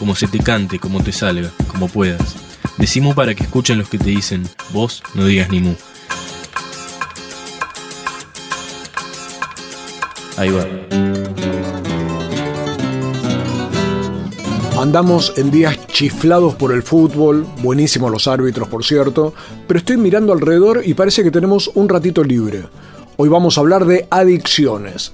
[0.00, 2.34] como se te cante, como te salga, como puedas.
[2.78, 5.74] Decimu para que escuchen los que te dicen, vos no digas ni mu.
[10.38, 10.64] Ahí va.
[14.80, 19.34] Andamos en días chiflados por el fútbol, buenísimos los árbitros por cierto,
[19.68, 22.64] pero estoy mirando alrededor y parece que tenemos un ratito libre.
[23.18, 25.12] Hoy vamos a hablar de adicciones.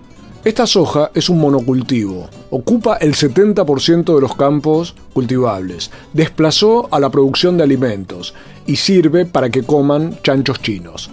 [0.45, 7.09] Esta soja es un monocultivo, ocupa el 70% de los campos cultivables, desplazó a la
[7.09, 8.33] producción de alimentos
[8.65, 11.11] y sirve para que coman chanchos chinos.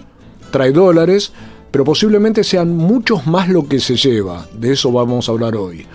[0.49, 1.33] Trae dólares,
[1.71, 5.85] pero posiblemente sean muchos más lo que se lleva, de eso vamos a hablar hoy.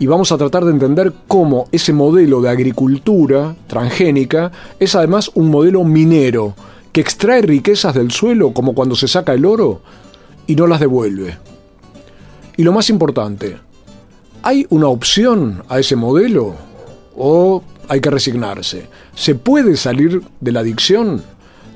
[0.00, 5.50] Y vamos a tratar de entender cómo ese modelo de agricultura transgénica es además un
[5.50, 6.54] modelo minero,
[6.90, 9.82] que extrae riquezas del suelo como cuando se saca el oro
[10.46, 11.36] y no las devuelve.
[12.56, 13.58] Y lo más importante,
[14.42, 16.54] ¿hay una opción a ese modelo
[17.14, 18.86] o hay que resignarse?
[19.14, 21.22] ¿Se puede salir de la adicción?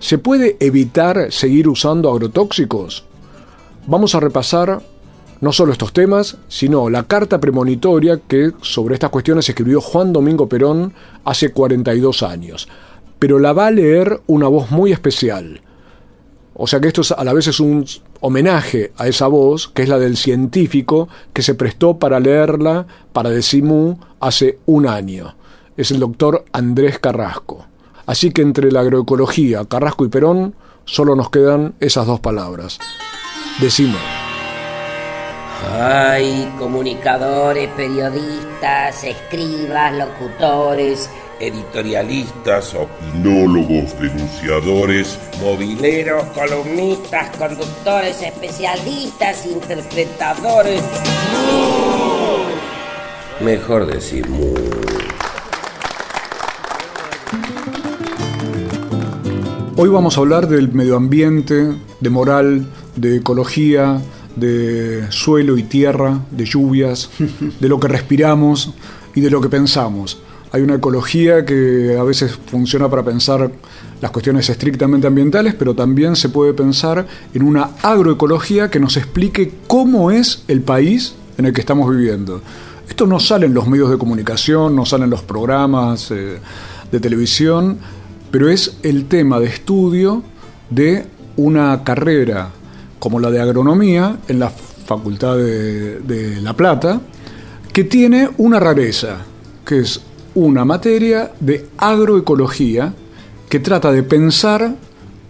[0.01, 3.05] ¿Se puede evitar seguir usando agrotóxicos?
[3.87, 4.81] Vamos a repasar
[5.45, 10.49] no solo estos temas, sino la carta premonitoria que sobre estas cuestiones escribió Juan Domingo
[10.49, 10.95] Perón
[11.25, 12.67] hace 42 años.
[13.19, 15.61] Pero la va a leer una voz muy especial.
[16.55, 17.85] O sea que esto a la vez es un
[18.21, 23.29] homenaje a esa voz, que es la del científico que se prestó para leerla para
[23.29, 25.37] Decimú hace un año.
[25.77, 27.67] Es el doctor Andrés Carrasco.
[28.07, 30.55] Así que entre la agroecología, Carrasco y Perón,
[30.87, 32.79] solo nos quedan esas dos palabras.
[33.61, 34.24] Decimos.
[35.63, 41.09] Hay comunicadores, periodistas, escribas, locutores,
[41.41, 50.83] editorialistas, opinólogos, denunciadores, mobileros, columnistas, conductores, especialistas, interpretadores.
[53.41, 54.27] Mejor decir
[59.77, 64.01] Hoy vamos a hablar del medio ambiente, de moral, de ecología,
[64.37, 67.11] de suelo y tierra, de lluvias,
[67.61, 68.73] de lo que respiramos
[69.15, 70.19] y de lo que pensamos.
[70.53, 73.51] Hay una ecología que a veces funciona para pensar
[74.01, 79.53] las cuestiones estrictamente ambientales, pero también se puede pensar en una agroecología que nos explique
[79.67, 82.41] cómo es el país en el que estamos viviendo.
[82.89, 86.39] Esto no sale en los medios de comunicación, no sale en los programas eh,
[86.93, 87.79] de televisión,
[88.31, 90.23] pero es el tema de estudio
[90.71, 91.07] de
[91.37, 92.51] una carrera
[93.05, 97.03] como la de agronomía en la Facultad de, La Plata,
[97.71, 99.19] que tiene una rareza,
[99.63, 100.01] que es
[100.35, 102.95] una materia de agroecología
[103.47, 104.75] que trata de pensar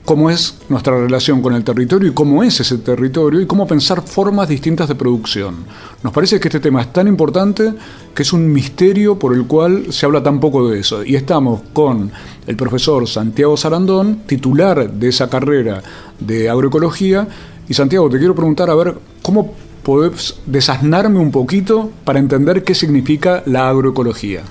[0.05, 4.03] cómo es nuestra relación con el territorio y cómo es ese territorio y cómo pensar
[4.03, 5.65] formas distintas de producción.
[6.05, 7.75] Nos parece que este tema es tan importante
[8.15, 11.03] que es un misterio por el cual se habla tan poco de eso.
[11.03, 12.13] Y estamos con
[12.47, 15.83] el profesor Santiago Sarandón, titular de esa carrera
[16.21, 17.27] de agroecología.
[17.69, 22.75] Y Santiago, te quiero preguntar, a ver, ¿cómo podés desasnarme un poquito para entender qué
[22.75, 24.43] significa la agroecología?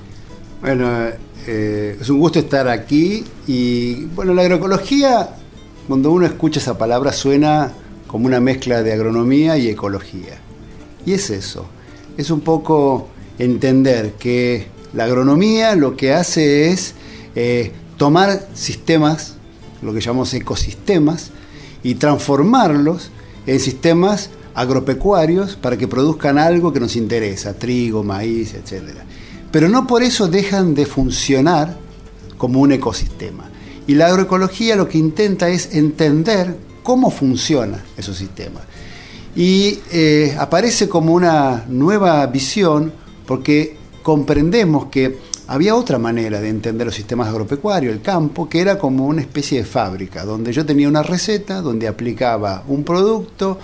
[0.62, 0.90] Bueno,
[1.46, 5.30] eh, es un gusto estar aquí y bueno, la agroecología,
[5.88, 7.72] cuando uno escucha esa palabra suena
[8.08, 10.38] como una mezcla de agronomía y ecología.
[11.06, 11.66] Y es eso,
[12.18, 16.94] es un poco entender que la agronomía lo que hace es
[17.36, 19.36] eh, tomar sistemas,
[19.82, 21.32] lo que llamamos ecosistemas,
[21.84, 23.12] y transformarlos
[23.46, 29.06] en sistemas agropecuarios para que produzcan algo que nos interesa, trigo, maíz, etcétera
[29.54, 31.78] pero no por eso dejan de funcionar
[32.40, 33.52] como un ecosistema.
[33.86, 38.64] Y la agroecología lo que intenta es entender cómo funciona esos sistemas.
[39.36, 42.92] Y eh, aparece como una nueva visión
[43.28, 45.20] porque comprendemos que
[45.54, 49.60] había otra manera de entender los sistemas agropecuarios, el campo, que era como una especie
[49.60, 53.60] de fábrica, donde yo tenía una receta, donde aplicaba un producto,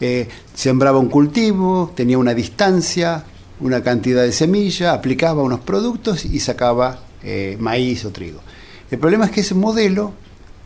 [0.00, 3.22] eh, sembraba un cultivo, tenía una distancia,
[3.60, 8.40] una cantidad de semilla, aplicaba unos productos y sacaba eh, maíz o trigo.
[8.90, 10.14] El problema es que ese modelo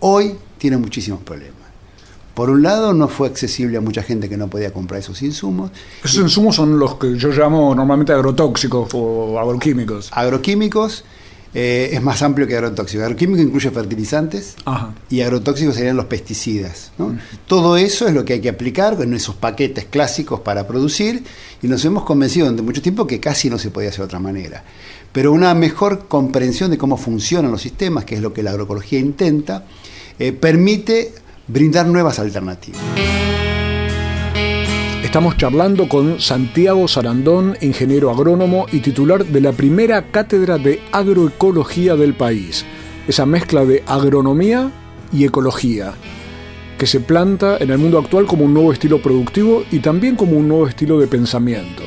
[0.00, 1.61] hoy tiene muchísimos problemas.
[2.34, 5.70] Por un lado, no fue accesible a mucha gente que no podía comprar esos insumos.
[6.02, 10.08] Esos insumos son los que yo llamo normalmente agrotóxicos o agroquímicos.
[10.12, 11.04] Agroquímicos
[11.54, 13.02] eh, es más amplio que agrotóxico.
[13.02, 14.94] Agroquímico incluye fertilizantes Ajá.
[15.10, 16.92] y agrotóxicos serían los pesticidas.
[16.96, 17.18] ¿no?
[17.46, 21.22] Todo eso es lo que hay que aplicar en esos paquetes clásicos para producir
[21.60, 24.20] y nos hemos convencido durante mucho tiempo que casi no se podía hacer de otra
[24.20, 24.64] manera.
[25.12, 28.98] Pero una mejor comprensión de cómo funcionan los sistemas, que es lo que la agroecología
[28.98, 29.66] intenta,
[30.18, 31.12] eh, permite
[31.46, 32.80] brindar nuevas alternativas.
[35.02, 41.96] Estamos charlando con Santiago Sarandón, ingeniero agrónomo y titular de la primera cátedra de agroecología
[41.96, 42.64] del país.
[43.06, 44.70] Esa mezcla de agronomía
[45.12, 45.92] y ecología,
[46.78, 50.32] que se planta en el mundo actual como un nuevo estilo productivo y también como
[50.32, 51.82] un nuevo estilo de pensamiento.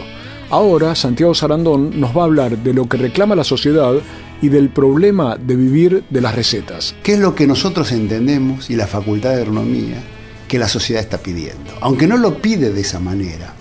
[0.52, 3.94] Ahora, Santiago Sarandón nos va a hablar de lo que reclama la sociedad
[4.42, 6.96] y del problema de vivir de las recetas.
[7.04, 10.04] ¿Qué es lo que nosotros entendemos y la Facultad de Agronomía
[10.48, 11.74] que la sociedad está pidiendo?
[11.82, 13.54] Aunque no lo pide de esa manera,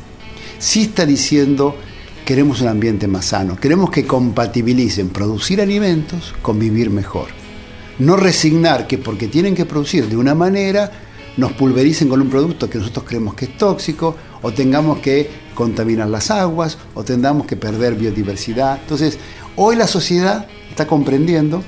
[0.58, 1.76] sí está diciendo
[2.24, 7.26] queremos un ambiente más sano, queremos que compatibilicen producir alimentos con vivir mejor.
[7.98, 10.90] No resignar que porque tienen que producir de una manera
[11.36, 16.08] nos pulvericen con un producto que nosotros creemos que es tóxico o tengamos que contaminar
[16.08, 18.78] las aguas o tengamos que perder biodiversidad.
[18.80, 19.18] Entonces,
[19.56, 21.62] hoy la sociedad está comprendiendo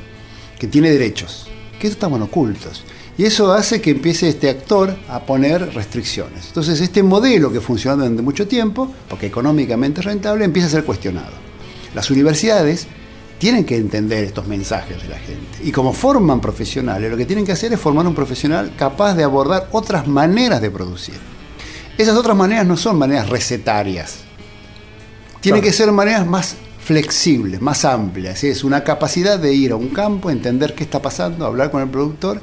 [0.58, 1.46] que tiene derechos,
[1.78, 2.82] que estaban ocultos.
[3.16, 6.48] Y eso hace que empiece este actor a poner restricciones.
[6.48, 10.84] Entonces este modelo que funcionó durante mucho tiempo, porque económicamente es rentable, empieza a ser
[10.84, 11.30] cuestionado.
[11.94, 12.88] Las universidades
[13.38, 15.58] tienen que entender estos mensajes de la gente.
[15.62, 19.22] Y como forman profesionales, lo que tienen que hacer es formar un profesional capaz de
[19.22, 21.14] abordar otras maneras de producir.
[21.96, 24.16] Esas otras maneras no son maneras recetarias.
[25.40, 25.70] Tienen Claro.
[25.70, 26.56] que ser maneras más
[26.86, 28.44] flexibles, más amplias.
[28.44, 31.88] Es una capacidad de ir a un campo, entender qué está pasando, hablar con el
[31.88, 32.40] productor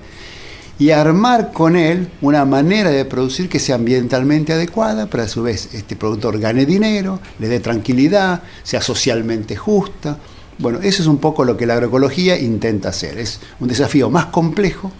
[0.77, 5.43] y armar con él una manera de producir que sea ambientalmente adecuada, pero a su
[5.43, 10.17] vez este productor gane dinero, le dé tranquilidad, sea socialmente justa.
[10.57, 13.17] Bueno, eso es un poco lo que la agroecología intenta hacer.
[13.19, 14.91] Es un desafío más complejo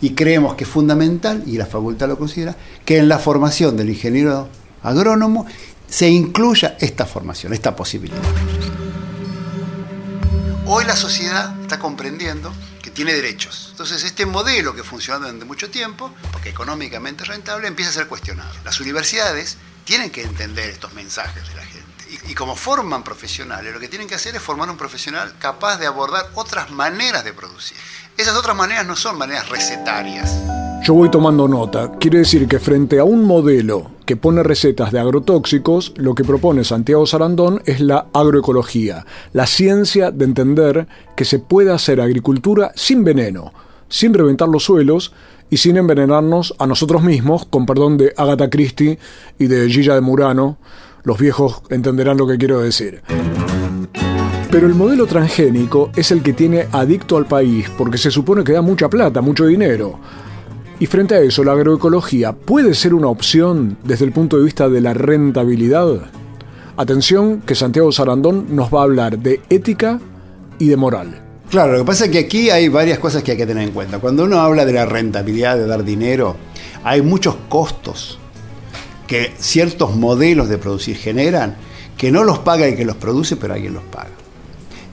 [0.00, 2.56] y creemos que es fundamental, y la facultad lo considera,
[2.86, 4.48] que en la formación del ingeniero
[4.82, 5.44] agrónomo
[5.90, 8.22] se incluya esta formación, esta posibilidad.
[10.66, 13.68] Hoy la sociedad está comprendiendo que tiene derechos.
[13.72, 18.54] Entonces este modelo que funcionó durante mucho tiempo, porque económicamente rentable, empieza a ser cuestionado.
[18.64, 21.80] Las universidades tienen que entender estos mensajes de la gente.
[22.08, 25.78] Y, y como forman profesionales, lo que tienen que hacer es formar un profesional capaz
[25.78, 27.76] de abordar otras maneras de producir.
[28.16, 30.36] Esas otras maneras no son maneras recetarias.
[30.82, 31.92] Yo voy tomando nota.
[31.98, 36.64] Quiere decir que frente a un modelo que pone recetas de agrotóxicos, lo que propone
[36.64, 43.04] Santiago Sarandón es la agroecología, la ciencia de entender que se puede hacer agricultura sin
[43.04, 43.52] veneno,
[43.88, 45.12] sin reventar los suelos
[45.50, 48.98] y sin envenenarnos a nosotros mismos, con perdón de Agatha Christie
[49.38, 50.56] y de Gilla de Murano.
[51.02, 53.02] Los viejos entenderán lo que quiero decir.
[54.50, 58.52] Pero el modelo transgénico es el que tiene adicto al país porque se supone que
[58.52, 60.00] da mucha plata, mucho dinero.
[60.80, 64.68] Y frente a eso, la agroecología puede ser una opción desde el punto de vista
[64.68, 66.10] de la rentabilidad.
[66.76, 70.00] Atención que Santiago Sarandón nos va a hablar de ética
[70.58, 71.22] y de moral.
[71.48, 73.72] Claro, lo que pasa es que aquí hay varias cosas que hay que tener en
[73.72, 74.00] cuenta.
[74.00, 76.34] Cuando uno habla de la rentabilidad, de dar dinero,
[76.82, 78.18] hay muchos costos
[79.06, 81.56] que ciertos modelos de producir generan
[81.96, 84.19] que no los paga el que los produce, pero alguien los paga.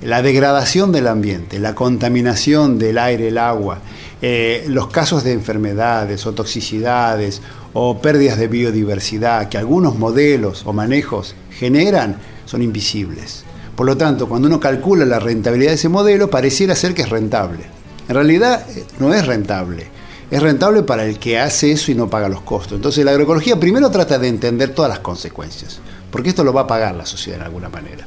[0.02, 3.80] La degradación del ambiente, la contaminación del aire, el agua,
[4.22, 7.42] eh, los casos de enfermedades o toxicidades
[7.74, 13.44] o pérdidas de biodiversidad que algunos modelos o manejos generan son invisibles.
[13.76, 17.10] Por lo tanto, cuando uno calcula la rentabilidad de ese modelo, pareciera ser que es
[17.10, 17.64] rentable.
[18.08, 19.88] En realidad eh, no es rentable.
[20.30, 22.74] Es rentable para el que hace eso y no paga los costos.
[22.74, 25.80] Entonces la agroecología primero trata de entender todas las consecuencias,
[26.12, 28.06] porque esto lo va a pagar la sociedad de alguna manera.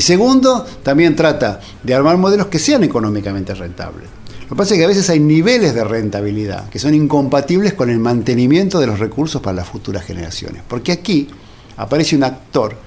[0.00, 4.08] Y segundo, también trata de armar modelos que sean económicamente rentables.
[4.44, 7.90] Lo que pasa es que a veces hay niveles de rentabilidad que son incompatibles con
[7.90, 10.62] el mantenimiento de los recursos para las futuras generaciones.
[10.66, 11.28] Porque aquí
[11.76, 12.78] aparece un actor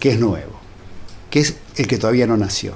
[0.00, 0.58] que es nuevo,
[1.30, 2.74] que es el que todavía no nació,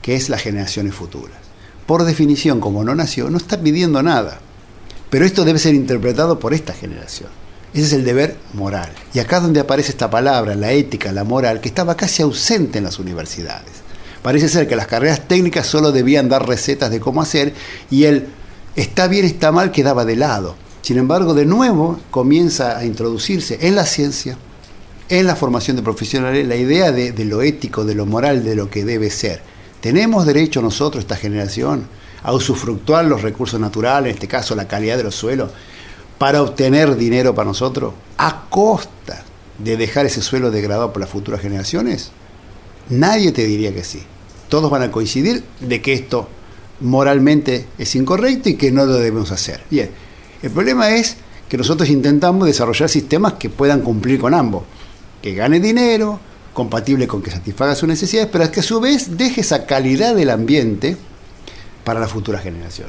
[0.00, 1.38] que es las generaciones futuras.
[1.86, 4.38] Por definición, como no nació, no está pidiendo nada.
[5.10, 7.30] Pero esto debe ser interpretado por esta generación.
[7.74, 8.90] Ese es el deber moral.
[9.12, 12.78] Y acá es donde aparece esta palabra, la ética, la moral, que estaba casi ausente
[12.78, 13.88] en las universidades.
[14.22, 17.54] Parece ser que las carreras técnicas solo debían dar recetas de cómo hacer
[17.90, 18.26] y el
[18.74, 20.56] está bien, está mal quedaba de lado.
[20.82, 24.38] Sin embargo, de nuevo comienza a introducirse en la ciencia,
[25.08, 28.54] en la formación de profesionales, la idea de, de lo ético, de lo moral, de
[28.54, 29.42] lo que debe ser.
[29.80, 31.86] ¿Tenemos derecho nosotros, esta generación,
[32.22, 35.50] a usufructuar los recursos naturales, en este caso la calidad de los suelos,
[36.18, 39.24] para obtener dinero para nosotros, a costa
[39.58, 42.10] de dejar ese suelo degradado por las futuras generaciones?
[42.90, 44.02] Nadie te diría que sí.
[44.48, 46.28] Todos van a coincidir de que esto
[46.80, 49.60] moralmente es incorrecto y que no lo debemos hacer.
[49.70, 49.90] Bien,
[50.42, 51.16] el problema es
[51.48, 54.64] que nosotros intentamos desarrollar sistemas que puedan cumplir con ambos,
[55.22, 56.20] que gane dinero,
[56.52, 60.30] compatible con que satisfaga sus necesidades, pero que a su vez deje esa calidad del
[60.30, 60.96] ambiente
[61.84, 62.88] para la futura generación.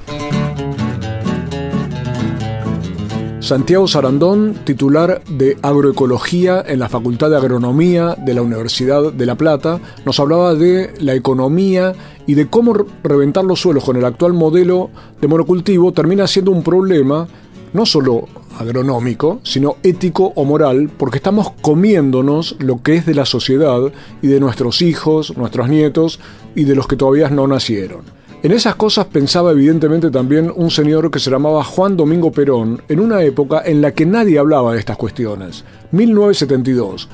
[3.50, 9.34] Santiago Sarandón, titular de Agroecología en la Facultad de Agronomía de la Universidad de La
[9.34, 11.96] Plata, nos hablaba de la economía
[12.28, 16.62] y de cómo reventar los suelos con el actual modelo de monocultivo termina siendo un
[16.62, 17.28] problema
[17.74, 18.28] no solo
[18.60, 23.82] agronómico, sino ético o moral, porque estamos comiéndonos lo que es de la sociedad
[24.22, 26.20] y de nuestros hijos, nuestros nietos
[26.54, 28.19] y de los que todavía no nacieron.
[28.42, 33.02] En esas cosas pensaba evidentemente también un señor que se llamaba Juan Domingo Perón en
[33.02, 37.10] una época en la que nadie hablaba de estas cuestiones, 1972.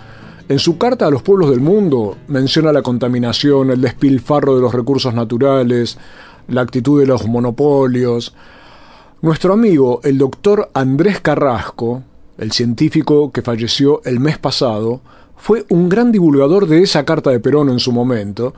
[0.50, 4.72] En su carta a los pueblos del mundo menciona la contaminación, el despilfarro de los
[4.72, 5.98] recursos naturales,
[6.48, 8.36] la actitud de los monopolios.
[9.24, 12.04] Nuestro amigo, el doctor Andrés Carrasco,
[12.38, 15.02] el científico que falleció el mes pasado,
[15.36, 18.54] fue un gran divulgador de esa carta de Perón en su momento,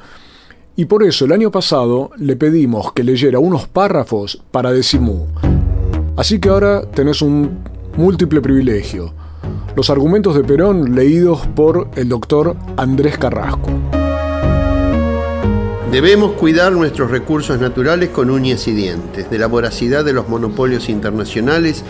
[0.77, 5.25] y por eso el año pasado le pedimos que leyera unos párrafos para Decimú.
[6.15, 7.57] Así que ahora tenés un
[7.97, 9.11] múltiple privilegio.
[9.75, 13.71] Los argumentos de Perón leídos por el doctor Andrés Carrasco.
[15.91, 20.89] Debemos cuidar nuestros recursos naturales con uñas y dientes, de la voracidad de los monopolios
[20.89, 21.83] internacionales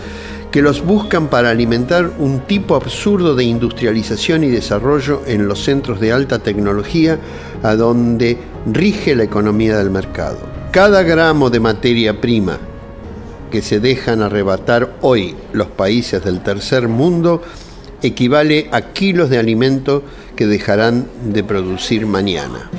[0.50, 6.00] que los buscan para alimentar un tipo absurdo de industrialización y desarrollo en los centros
[6.00, 7.18] de alta tecnología
[7.62, 8.38] a donde
[8.72, 10.38] rige la economía del mercado.
[10.70, 12.58] Cada gramo de materia prima
[13.50, 17.42] que se dejan arrebatar hoy los países del tercer mundo
[18.02, 20.02] equivale a kilos de alimento
[20.36, 22.70] que dejarán de producir mañana.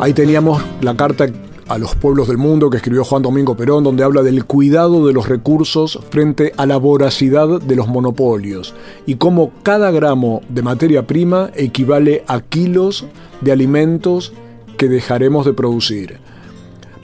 [0.00, 1.26] Ahí teníamos la carta
[1.68, 5.12] a los pueblos del mundo que escribió Juan Domingo Perón, donde habla del cuidado de
[5.12, 8.74] los recursos frente a la voracidad de los monopolios
[9.06, 13.06] y cómo cada gramo de materia prima equivale a kilos
[13.40, 14.32] de alimentos
[14.76, 16.18] que dejaremos de producir.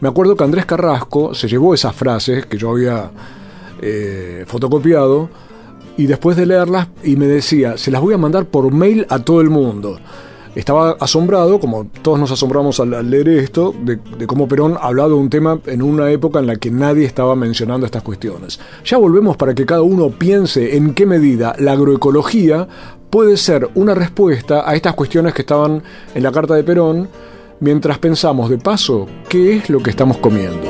[0.00, 3.10] Me acuerdo que Andrés Carrasco se llevó esas frases que yo había
[3.82, 5.28] eh, fotocopiado
[5.96, 9.18] y después de leerlas y me decía, se las voy a mandar por mail a
[9.18, 9.98] todo el mundo
[10.54, 15.28] estaba asombrado, como todos nos asombramos al, leer esto, de, cómo Perón hablado de un
[15.30, 18.61] tema en una época en la que nadie estaba mencionando estas cuestiones.
[18.85, 22.69] Ya volvemos para que cada uno piense en qué medida la agroecología
[23.11, 25.83] puede ser una respuesta a estas cuestiones que estaban
[26.14, 27.09] en la carta de Perón,
[27.61, 30.69] mientras pensamos de paso qué es lo que estamos comiendo.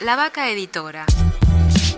[0.00, 1.04] La Vaca Editora.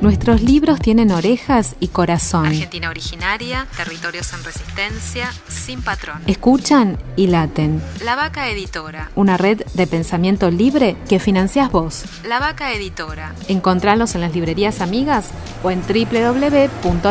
[0.01, 2.47] Nuestros libros tienen orejas y corazón.
[2.47, 6.21] Argentina originaria, territorios en resistencia, sin patrón.
[6.27, 7.81] Escuchan y laten.
[8.05, 9.13] La Vaca Editora.
[9.15, 12.03] Una red de pensamiento libre que financias vos.
[12.27, 13.37] La Vaca Editora.
[13.47, 15.31] Encontralos en las librerías amigas
[15.63, 17.03] o en www.lavaca.org.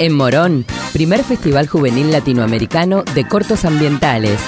[0.00, 4.38] En Morón, primer Festival Juvenil Latinoamericano de Cortos Ambientales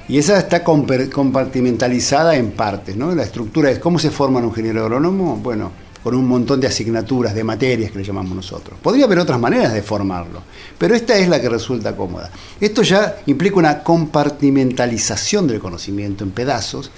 [0.09, 3.15] Y esa está compartimentalizada en partes, ¿no?
[3.15, 5.71] La estructura es cómo se forma un ingeniero agrónomo, bueno,
[6.03, 8.79] con un montón de asignaturas, de materias que le llamamos nosotros.
[8.81, 10.43] Podría haber otras maneras de formarlo,
[10.79, 12.31] pero esta es la que resulta cómoda.
[12.61, 16.91] Esto ya implica una compartimentalización del conocimiento en pedazos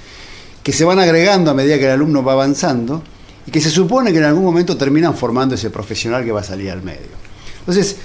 [0.63, 3.03] que se van agregando a medida que el alumno va avanzando
[3.47, 6.45] y que se supone que en algún momento terminan formando ese profesional que va a
[6.45, 7.19] salir al medio.
[7.61, 7.97] Entonces,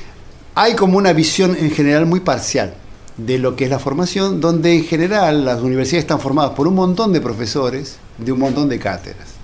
[0.55, 2.75] hay como una visión en general muy parcial
[3.17, 6.75] de lo que es la formación, donde en general las universidades están formadas por un
[6.75, 9.34] montón de profesores de un montón de cátedras.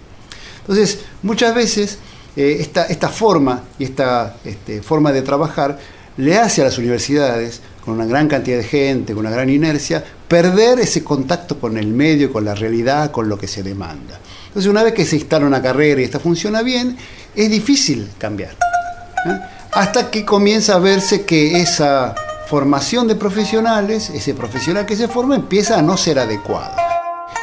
[0.62, 1.98] Entonces, muchas veces
[2.36, 5.78] eh, esta, forma y esta este, forma de trabajar
[6.18, 10.04] le hace a las universidades, con una gran cantidad de gente, con una gran inercia,
[10.28, 14.20] perder ese contacto con el medio, con la realidad, con lo que se demanda.
[14.48, 16.96] Entonces, una vez que se instala una carrera y esta funciona bien,
[17.36, 18.52] es difícil cambiar.
[18.52, 19.40] ¿eh?
[19.72, 22.14] Hasta que comienza a verse que esa
[22.48, 26.91] formación de profesionales, ese profesional que se forma, empieza a no ser adecuado.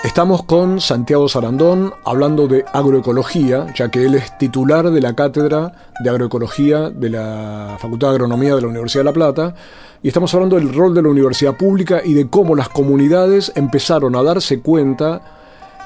[0.05, 5.73] Estamos con Santiago Sarandón hablando de agroecología, ya que él es titular de la cátedra
[5.99, 9.55] de agroecología de la Facultad de Agronomía de la Universidad de La Plata,
[10.01, 14.15] y estamos hablando del rol de la universidad pública y de cómo las comunidades empezaron
[14.15, 15.21] a darse cuenta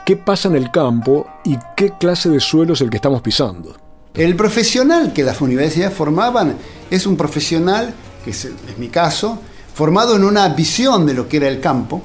[0.05, 3.75] qué pasa en el campo y qué clase de suelo es el que estamos pisando.
[4.13, 6.57] El profesional que las universidades formaban
[6.91, 9.39] es un profesional, que es, es mi caso,
[9.73, 12.03] formado en una visión de lo que era el campo,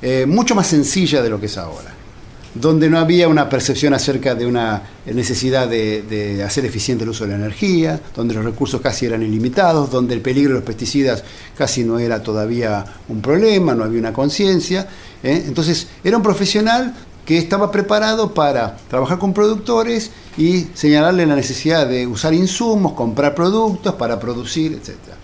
[0.00, 1.92] eh, mucho más sencilla de lo que es ahora,
[2.54, 7.30] donde no había una percepción acerca de una necesidad de, hacer eficiente el uso de
[7.30, 11.24] la energía, donde los recursos casi eran ilimitados, donde el peligro de los pesticidas
[11.56, 14.88] casi no era todavía un problema, no había una conciencia.
[15.22, 15.44] ¿eh?
[15.46, 21.86] Entonces, era un profesional que estaba preparado para trabajar con productores y señalarle la necesidad
[21.86, 25.18] de usar insumos, comprar productos para producir, etcétera.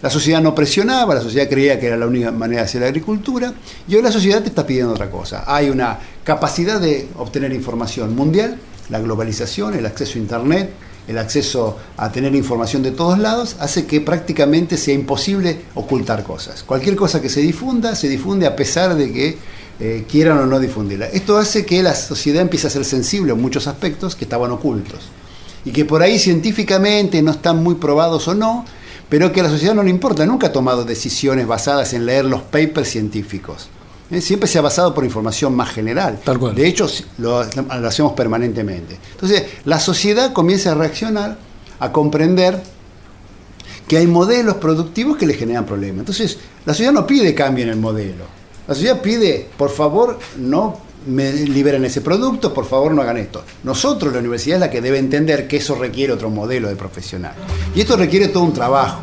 [0.00, 2.86] La sociedad no presionaba, la sociedad creía que era la única manera de hacer la
[2.86, 3.52] agricultura
[3.88, 5.42] y hoy la sociedad te está pidiendo otra cosa.
[5.46, 8.58] Hay una capacidad de obtener información mundial,
[8.90, 10.70] la globalización, el acceso a Internet,
[11.08, 16.62] el acceso a tener información de todos lados, hace que prácticamente sea imposible ocultar cosas.
[16.62, 19.38] Cualquier cosa que se difunda, se difunde a pesar de que
[19.80, 21.06] eh, quieran o no difundirla.
[21.06, 25.08] Esto hace que la sociedad empiece a ser sensible en muchos aspectos que estaban ocultos
[25.64, 28.64] y que por ahí científicamente no están muy probados o no,
[29.08, 32.24] pero que a la sociedad no le importa, nunca ha tomado decisiones basadas en leer
[32.24, 33.68] los papers científicos.
[34.10, 34.20] ¿Eh?
[34.20, 36.18] Siempre se ha basado por información más general.
[36.54, 36.86] De hecho,
[37.18, 38.98] lo, hacemos permanentemente.
[39.12, 41.38] Entonces, la sociedad comienza a reaccionar,
[41.78, 42.62] a comprender
[43.86, 46.00] que hay modelos productivos que le generan problemas.
[46.00, 48.24] Entonces, la sociedad no pide cambio en el modelo.
[48.66, 53.44] La sociedad pide, por favor, no me liberen ese producto, por favor no hagan esto.
[53.64, 57.34] Nosotros, la universidad, es la que debe entender que eso requiere otro modelo de profesional.
[57.74, 59.02] Y esto requiere todo un trabajo.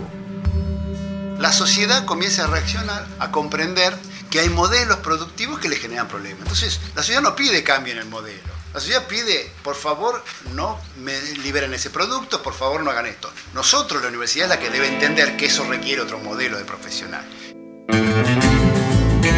[1.39, 3.93] La sociedad comienza a reaccionar, a comprender
[4.29, 6.41] que hay modelos productivos que le generan problemas.
[6.43, 8.55] Entonces, la sociedad no pide cambio en el modelo.
[8.73, 10.21] La sociedad pide, por favor,
[10.53, 13.31] no me liberen ese producto, por favor no hagan esto.
[13.53, 17.25] Nosotros, la universidad, es la que debe entender que eso requiere otro modelo de profesional.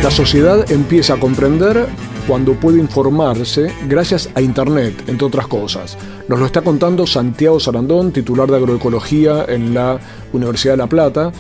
[0.08, 1.86] La sociedad empieza a comprender
[2.30, 5.98] cuando puede informarse gracias a Internet, entre otras cosas.
[6.30, 10.00] Nos lo está contando Santiago Sarandón, titular de agroecología en la
[10.32, 11.34] Universidad de La Plata,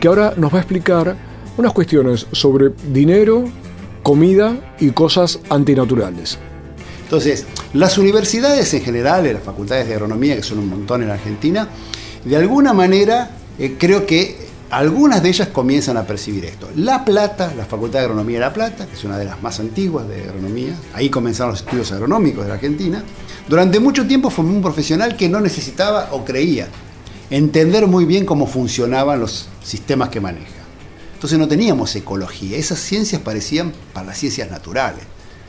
[0.00, 1.16] que ahora nos va a explicar
[1.56, 3.44] unas cuestiones sobre dinero,
[4.02, 6.40] comida y cosas antinaturales.
[7.04, 11.68] Entonces, las universidades en general, las facultades de agronomía, que son un montón en Argentina,
[12.24, 16.68] de alguna manera eh, creo que algunas de ellas comienzan a percibir esto.
[16.76, 19.60] La Plata, la Facultad de Agronomía de La Plata, que es una de las más
[19.60, 23.02] antiguas de agronomía, ahí comenzaron los estudios agronómicos de la Argentina,
[23.48, 26.68] Durante mucho tiempo formé un profesional que no necesitaba o creía
[27.30, 30.52] entender muy bien cómo funcionaban los sistemas que maneja.
[31.14, 35.02] Entonces no teníamos ecología, esas ciencias parecían para las ciencias naturales,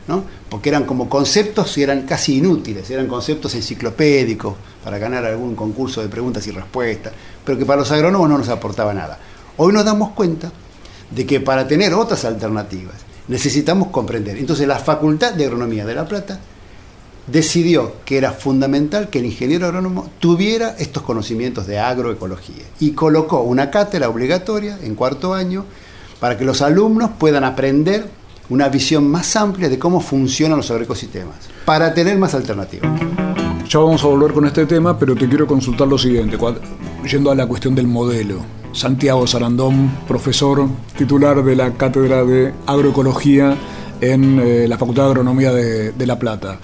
[0.07, 0.23] ¿no?
[0.49, 6.01] porque eran como conceptos y eran casi inútiles, eran conceptos enciclopédicos para ganar algún concurso
[6.01, 9.19] de preguntas y respuestas, pero que para los agrónomos no nos aportaba nada.
[9.57, 10.51] Hoy nos damos cuenta
[11.11, 12.95] de que para tener otras alternativas
[13.27, 14.37] necesitamos comprender.
[14.37, 16.39] Entonces la Facultad de Agronomía de La Plata
[17.27, 23.41] decidió que era fundamental que el ingeniero agrónomo tuviera estos conocimientos de agroecología y colocó
[23.41, 25.65] una cátedra obligatoria en cuarto año
[26.19, 28.09] para que los alumnos puedan aprender
[28.49, 32.99] una visión más amplia de cómo funcionan los agroecosistemas, para tener más alternativas.
[33.69, 36.37] Ya vamos a volver con este tema, pero te quiero consultar lo siguiente,
[37.09, 38.39] yendo a la cuestión del modelo.
[38.71, 43.55] Santiago Sarandón, profesor titular de la Cátedra de Agroecología
[44.01, 46.59] en eh, la Facultad de Agronomía de, de La Plata.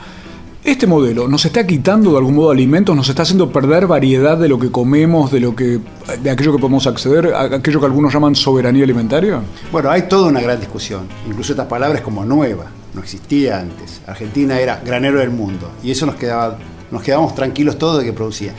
[0.65, 4.49] Este modelo nos está quitando de algún modo alimentos, nos está haciendo perder variedad de
[4.49, 5.79] lo que comemos, de lo que
[6.23, 9.41] de aquello que podemos acceder, aquello que algunos llaman soberanía alimentaria.
[9.71, 11.07] Bueno, hay toda una gran discusión.
[11.27, 14.01] Incluso esta palabra es como nueva, no existía antes.
[14.07, 16.57] Argentina era granero del mundo y eso nos quedaba
[16.89, 18.51] nos quedábamos tranquilos todos de que producía.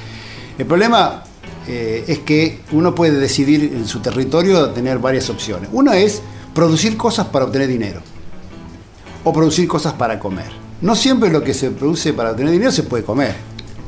[0.56, 1.24] El problema
[1.66, 5.70] eh, es que uno puede decidir en su territorio tener varias opciones.
[5.72, 6.22] Una es
[6.54, 8.00] producir cosas para obtener dinero
[9.24, 10.65] o producir cosas para comer.
[10.82, 13.34] No siempre lo que se produce para obtener dinero se puede comer.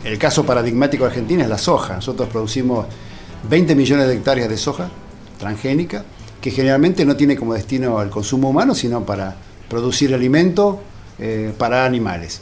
[0.05, 1.97] El caso paradigmático de Argentina es la soja.
[1.97, 2.87] Nosotros producimos
[3.49, 4.89] 20 millones de hectáreas de soja
[5.39, 6.05] transgénica,
[6.41, 9.37] que generalmente no tiene como destino el consumo humano, sino para
[9.69, 10.81] producir alimento
[11.19, 12.41] eh, para animales.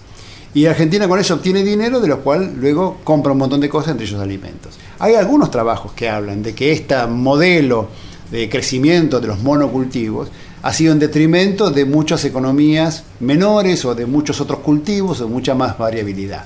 [0.54, 3.90] Y Argentina con eso obtiene dinero, de lo cual luego compra un montón de cosas,
[3.90, 4.78] entre ellos alimentos.
[5.00, 7.88] Hay algunos trabajos que hablan de que este modelo
[8.30, 10.28] de crecimiento de los monocultivos
[10.66, 15.54] ha sido en detrimento de muchas economías menores o de muchos otros cultivos o mucha
[15.54, 16.44] más variabilidad.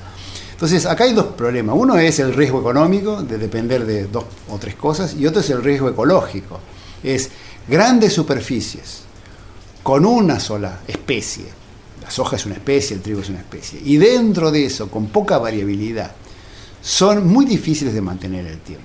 [0.53, 1.75] Entonces, acá hay dos problemas.
[1.79, 5.49] Uno es el riesgo económico, de depender de dos o tres cosas, y otro es
[5.49, 6.61] el riesgo ecológico.
[7.03, 7.31] Es
[7.67, 9.05] grandes superficies
[9.83, 11.47] con una sola especie.
[12.03, 13.81] La soja es una especie, el trigo es una especie.
[13.83, 16.13] Y dentro de eso, con poca variabilidad,
[16.83, 18.85] son muy difíciles de mantener el tiempo,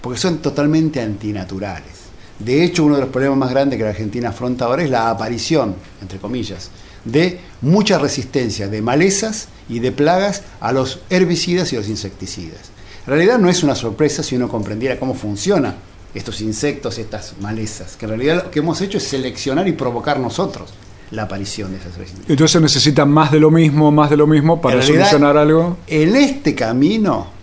[0.00, 1.95] porque son totalmente antinaturales.
[2.38, 5.10] De hecho, uno de los problemas más grandes que la Argentina afronta ahora es la
[5.10, 6.70] aparición, entre comillas,
[7.04, 12.70] de mucha resistencia de malezas y de plagas a los herbicidas y los insecticidas.
[13.06, 15.76] En realidad no es una sorpresa si uno comprendiera cómo funcionan
[16.14, 20.18] estos insectos, estas malezas, que en realidad lo que hemos hecho es seleccionar y provocar
[20.18, 20.72] nosotros
[21.10, 22.30] la aparición de esas resistencias.
[22.30, 25.78] Entonces se necesita más de lo mismo, más de lo mismo para solucionar algo.
[25.86, 27.35] En este camino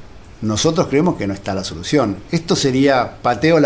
[0.44, 2.18] nosotros creemos que no está la solución.
[2.30, 3.60] Esto sería pateo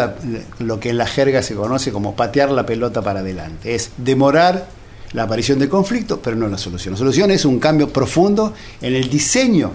[0.59, 3.73] lo que en la jerga se conoce como patear la pelota para adelante.
[3.73, 4.67] Es demorar
[5.13, 6.93] la aparición de conflicto, pero no la solución.
[6.93, 9.71] La solución es un cambio profundo en el diseño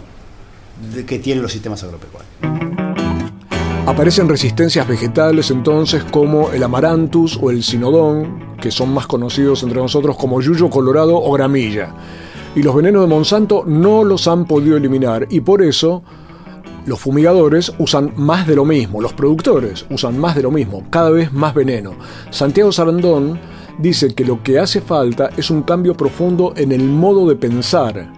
[1.04, 2.30] que tienen los sistemas agropecuarios.
[3.84, 9.80] Aparecen resistencias vegetales entonces como el amaranthus o el sinodón, que son más conocidos entre
[9.80, 11.92] nosotros como yuyo colorado o gramilla.
[12.54, 16.04] Y los venenos de Monsanto no los han podido eliminar y por eso
[16.86, 21.10] los fumigadores usan más de lo mismo, los productores usan más de lo mismo, cada
[21.10, 21.94] vez más veneno.
[22.30, 23.38] Santiago Sarandón
[23.78, 28.12] dice que lo que hace falta es un cambio profundo en el modo de pensar.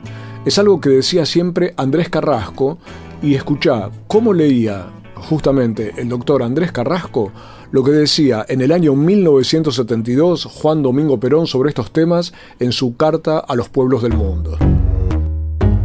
[0.45, 2.79] Es algo que decía siempre Andrés Carrasco
[3.23, 7.33] y escuchá cómo leía justamente el doctor Andrés Carrasco
[7.71, 12.97] lo que decía en el año 1972 Juan Domingo Perón sobre estos temas en su
[12.97, 14.57] carta a los pueblos del mundo.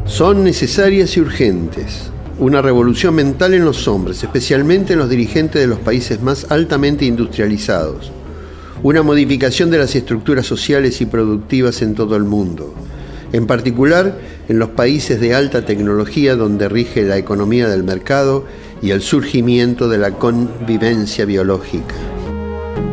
[0.05, 5.67] Son necesarias y urgentes una revolución mental en los hombres, especialmente en los dirigentes de
[5.67, 8.13] los países más altamente industrializados,
[8.82, 12.73] una modificación de las estructuras sociales y productivas en todo el mundo,
[13.34, 18.45] en particular en los países de alta tecnología donde rige la economía del mercado
[18.82, 21.95] y el surgimiento de la convivencia biológica.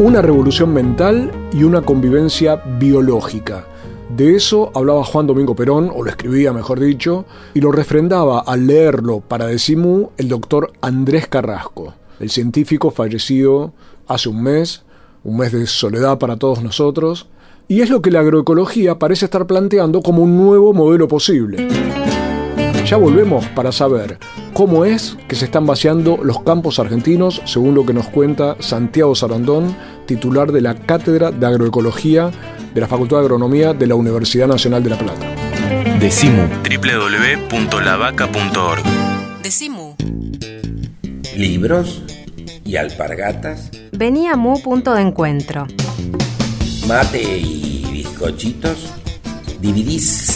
[0.01, 3.65] Una revolución mental y una convivencia biológica
[4.17, 8.67] de eso hablaba Juan Domingo Perón, o lo escribía mejor dicho, y lo refrendaba al
[8.67, 13.75] leerlo para Decimú el doctor Andrés Carrasco, el científico fallecido
[14.09, 14.85] hace un mes,
[15.23, 17.29] un mes de soledad para todos nosotros,
[17.69, 21.69] y es lo que la agroecología parece estar planteando como un nuevo modelo posible.
[22.87, 24.17] Ya volvemos para saber
[24.53, 29.17] cómo es que se están vaciando los campos argentinos, según lo que nos cuenta Santiago
[29.17, 32.31] Sarandón, titular de la Cátedra de Agroecología
[32.73, 35.27] de la Facultad de Agronomía de la Universidad Nacional de La Plata.
[35.99, 36.43] Decimu.
[37.51, 38.83] www.lavaca.org.
[39.43, 39.97] Decimu.
[41.37, 42.05] Libros
[42.65, 43.73] y alpargatas.
[43.91, 45.67] Venía Mu punto de encuentro.
[46.87, 48.93] Mate y bizcochitos.
[49.61, 50.36] Dividís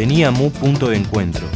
[0.00, 1.46] Venía Mu Punto de Encuentro.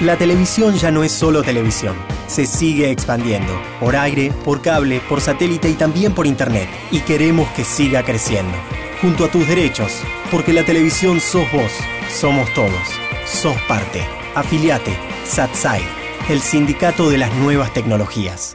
[0.00, 1.94] La televisión ya no es solo televisión.
[2.28, 3.52] Se sigue expandiendo.
[3.78, 6.66] Por aire, por cable, por satélite y también por internet.
[6.90, 8.56] Y queremos que siga creciendo.
[9.02, 9.92] Junto a tus derechos.
[10.30, 11.70] Porque la televisión sos vos.
[12.10, 12.88] Somos todos.
[13.26, 14.00] Sos parte.
[14.34, 14.96] Afiliate.
[15.26, 15.82] SATSAI.
[16.30, 18.54] El sindicato de las nuevas tecnologías.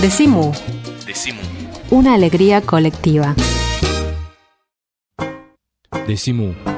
[0.00, 0.52] Decimu.
[1.06, 1.42] Decimu.
[1.90, 3.36] Una alegría colectiva.
[6.08, 6.77] Decimu.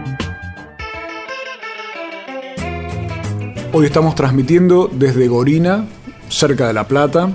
[3.73, 5.85] Hoy estamos transmitiendo desde Gorina,
[6.29, 7.29] cerca de La Plata.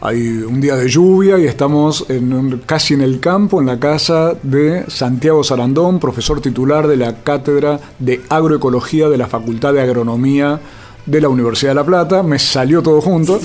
[0.00, 4.34] Hay un día de lluvia y estamos en casi en el campo, en la casa
[4.42, 10.60] de Santiago Sarandón, profesor titular de la Cátedra de Agroecología de la Facultad de Agronomía
[11.06, 12.22] de la Universidad de La Plata.
[12.24, 13.38] Me salió todo junto.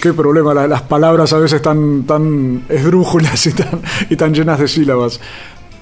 [0.00, 4.58] Qué problema, la- las palabras a veces tan, tan esdrújulas y tan, y tan llenas
[4.58, 5.20] de sílabas.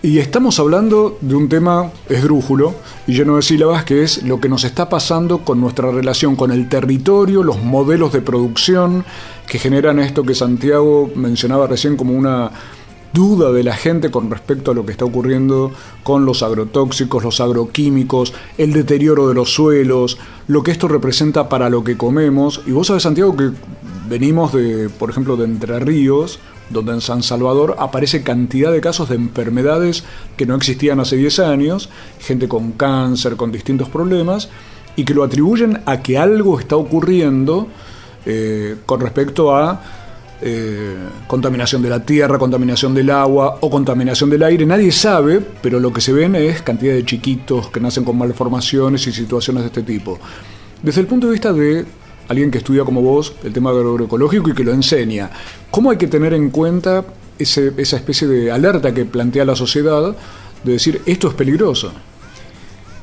[0.01, 2.73] Y estamos hablando de un tema esdrújulo
[3.09, 6.53] y lleno de sílabas, que es lo que nos está pasando con nuestra relación con
[6.53, 9.05] el territorio, los modelos de producción
[9.49, 12.53] que generan esto que Santiago mencionaba recién como una
[13.13, 15.73] duda de la gente con respecto a lo que está ocurriendo
[16.05, 21.71] con los agrotóxicos, los agroquímicos, el deterioro de los suelos, lo que esto representa para
[21.71, 22.63] lo que comemos.
[22.69, 23.51] Y vos sabés, Santiago, que
[24.09, 26.39] venimos de, por ejemplo, de Entre Ríos,
[26.70, 30.04] donde en San Salvador aparece cantidad de casos de enfermedades
[30.37, 31.88] que no existían hace 10 años,
[32.20, 34.48] gente con cáncer, con distintos problemas,
[34.96, 37.68] y que lo atribuyen a que algo está ocurriendo
[38.26, 39.81] eh, con respecto a
[40.40, 44.66] eh, contaminación de la tierra, contaminación del agua o contaminación del aire.
[44.66, 49.07] Nadie sabe, pero lo que se ven es cantidad de chiquitos que nacen con malformaciones
[49.07, 50.18] y situaciones de este tipo.
[50.83, 51.85] Desde el punto de vista de
[52.29, 55.31] alguien que estudia como vos el tema agroecológico y que lo enseña,
[55.71, 57.05] ¿cómo hay que tener en cuenta
[57.38, 60.14] ese- esa especie de alerta que plantea la sociedad
[60.64, 61.93] de decir esto es peligroso?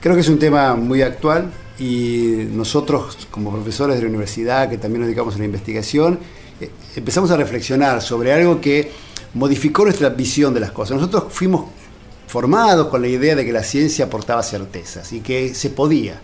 [0.02, 4.78] Creo que es un tema muy actual y nosotros como profesores de la universidad que
[4.78, 6.20] también nos dedicamos a la investigación,
[6.62, 8.92] eh, empezamos a reflexionar sobre algo que
[9.34, 10.98] modificó nuestra visión de las cosas.
[10.98, 11.66] Nosotros fuimos
[12.28, 16.22] formados con la idea de que la ciencia aportaba certezas y que se podía.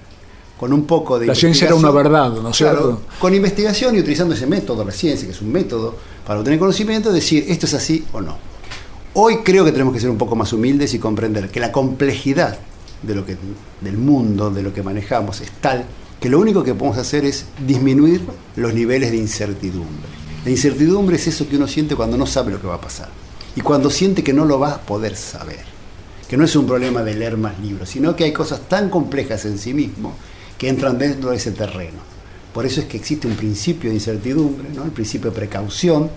[0.61, 3.01] Con un poco de La ciencia era una verdad, ¿no es claro, cierto?
[3.17, 7.11] Con investigación y utilizando ese método, la ciencia, que es un método para obtener conocimiento,
[7.11, 8.37] decir esto es así o no.
[9.15, 12.59] Hoy creo que tenemos que ser un poco más humildes y comprender que la complejidad
[13.01, 13.37] de lo que,
[13.81, 15.83] del mundo, de lo que manejamos, es tal
[16.19, 18.21] que lo único que podemos hacer es disminuir
[18.55, 20.11] los niveles de incertidumbre.
[20.45, 23.09] La incertidumbre es eso que uno siente cuando no sabe lo que va a pasar
[23.55, 25.71] y cuando siente que no lo va a poder saber.
[26.29, 29.43] Que no es un problema de leer más libros, sino que hay cosas tan complejas
[29.45, 30.13] en sí mismo
[30.61, 31.97] que entran dentro de ese terreno.
[32.53, 34.83] Por eso es que existe un principio de incertidumbre, ¿no?
[34.83, 36.11] el principio de precaución,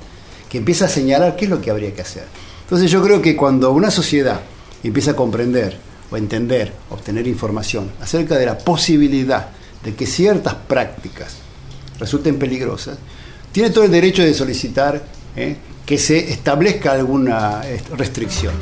[0.50, 2.24] que empieza a señalar qué es lo que habría que hacer.
[2.60, 4.42] Entonces yo creo que cuando una sociedad
[4.82, 5.78] empieza a comprender
[6.10, 9.48] o entender, obtener información acerca de la posibilidad
[9.82, 11.36] de que ciertas prácticas
[11.98, 12.98] resulten peligrosas,
[13.50, 15.02] tiene todo el derecho de solicitar
[15.36, 15.56] ¿eh?
[15.86, 18.52] que se establezca alguna eh, restricción.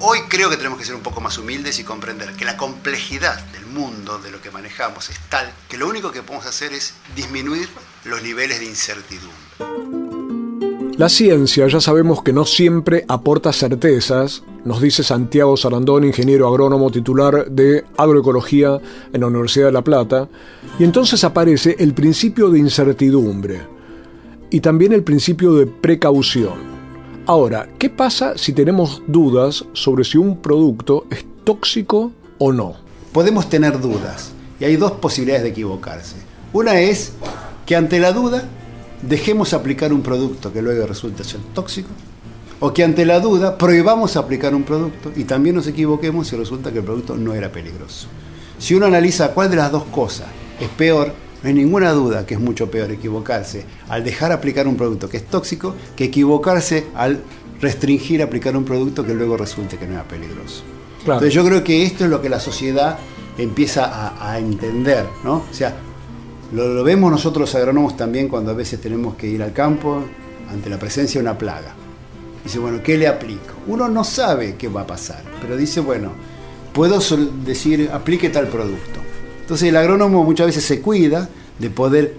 [0.00, 3.44] Hoy creo que tenemos que ser un poco más humildes y comprender que la complejidad
[3.48, 6.94] del mundo, de lo que manejamos, es tal que lo único que podemos hacer es
[7.16, 7.68] disminuir
[8.04, 9.34] los niveles de incertidumbre.
[10.96, 16.92] La ciencia ya sabemos que no siempre aporta certezas, nos dice Santiago Sarandón, ingeniero agrónomo
[16.92, 18.78] titular de agroecología
[19.12, 20.28] en la Universidad de La Plata,
[20.78, 23.66] y entonces aparece el principio de incertidumbre
[24.48, 26.77] y también el principio de precaución.
[27.28, 32.76] Ahora, ¿qué pasa si tenemos dudas sobre si un producto es tóxico o no?
[33.12, 36.16] Podemos tener dudas y hay dos posibilidades de equivocarse.
[36.54, 37.12] Una es
[37.66, 38.44] que ante la duda
[39.02, 41.90] dejemos aplicar un producto que luego resulta ser tóxico
[42.60, 46.72] o que ante la duda prohibamos aplicar un producto y también nos equivoquemos si resulta
[46.72, 48.08] que el producto no era peligroso.
[48.58, 52.34] Si uno analiza cuál de las dos cosas es peor, No hay ninguna duda que
[52.34, 57.20] es mucho peor equivocarse al dejar aplicar un producto que es tóxico que equivocarse al
[57.60, 60.62] restringir aplicar un producto que luego resulte que no era peligroso.
[61.00, 62.98] Entonces yo creo que esto es lo que la sociedad
[63.36, 65.44] empieza a, a entender, ¿no?
[65.50, 65.74] O sea,
[66.52, 70.02] lo, lo, vemos nosotros los agrónomos también cuando a veces tenemos que ir al campo
[70.50, 71.74] ante la presencia de una plaga.
[72.42, 73.54] Dice, bueno, ¿qué le aplico?
[73.66, 76.12] Uno no sabe qué va a pasar, pero dice, bueno,
[76.72, 76.98] puedo
[77.44, 79.00] decir, aplique tal producto.
[79.48, 81.26] Entonces el agrónomo muchas veces se cuida
[81.58, 82.16] de poder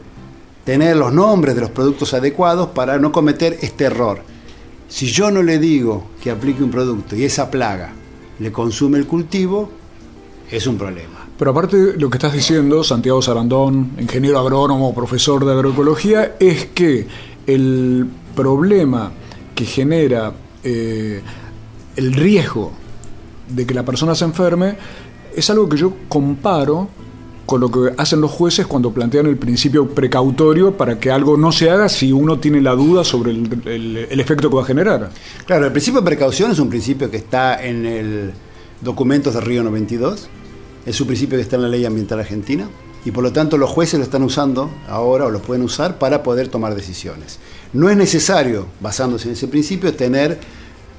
[0.65, 4.21] tener los nombres de los productos adecuados para no cometer este error.
[4.87, 7.93] Si yo no le digo que aplique un producto y esa plaga
[8.39, 9.69] le consume el cultivo,
[10.49, 11.27] es un problema.
[11.37, 17.05] Pero aparte lo que estás diciendo, Santiago Sarandón, ingeniero agrónomo, profesor de agroecología, es que
[17.45, 19.11] el problema
[19.53, 21.21] que genera eh,
[21.95, 22.71] el riesgo
[23.49, 24.77] de que la persona se enferme
[25.35, 26.89] es algo que yo comparo
[27.49, 31.51] con lo que hacen los jueces cuando plantean el principio precautorio para que algo no
[31.51, 35.09] se haga si uno tiene la duda sobre el, efecto que va a generar.
[35.47, 38.33] Claro, el principio de precaución es un principio que está en el
[38.81, 40.29] documento de Río 92,
[40.85, 42.69] es un principio que está en la ley ambiental argentina
[43.03, 46.21] y por lo tanto los jueces lo están usando ahora o lo pueden usar para
[46.21, 47.39] poder tomar decisiones.
[47.73, 50.39] No es necesario, basándose en ese principio, tener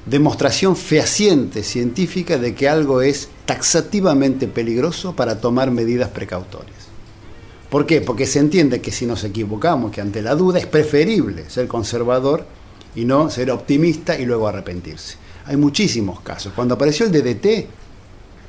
[0.05, 6.87] demostración fehaciente científica de que algo es taxativamente peligroso para tomar medidas precautorias.
[7.69, 7.99] ¿Por qué?
[7.99, 12.45] Porque se entiende que si nos equivocamos, que ante la duda es preferible ser conservador
[12.95, 15.17] y no ser optimista y luego arrepentirse.
[15.47, 16.53] Hay muchísimos casos.
[16.55, 17.67] Cuando apareció el DDT,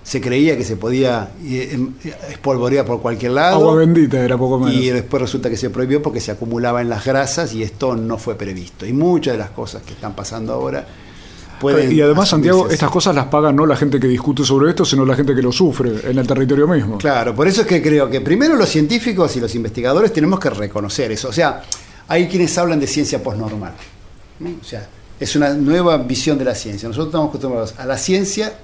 [0.05, 1.95] se creía que se podía em,
[2.31, 3.57] espolvorear por cualquier lado.
[3.57, 4.81] Agua bendita era poco menos.
[4.81, 8.19] Y después resulta que se prohibió porque se acumulaba en las grasas y esto no
[8.19, 8.87] fue previsto.
[8.87, 10.87] Y muchas de las cosas que están pasando ahora
[11.91, 15.05] y además, Santiago, estas cosas las paga no la gente que discute sobre esto, sino
[15.05, 16.99] la gente que lo sufre en el territorio mismo.
[16.99, 20.51] Claro, por eso es que creo que primero los científicos y los investigadores tenemos que
[20.51, 21.29] reconocer eso.
[21.29, 21.63] O sea,
[22.09, 23.73] hay quienes hablan de ciencia postnormal.
[24.61, 24.89] O sea,
[25.21, 26.89] es una nueva visión de la ciencia.
[26.89, 28.55] Nosotros estamos acostumbrados a la ciencia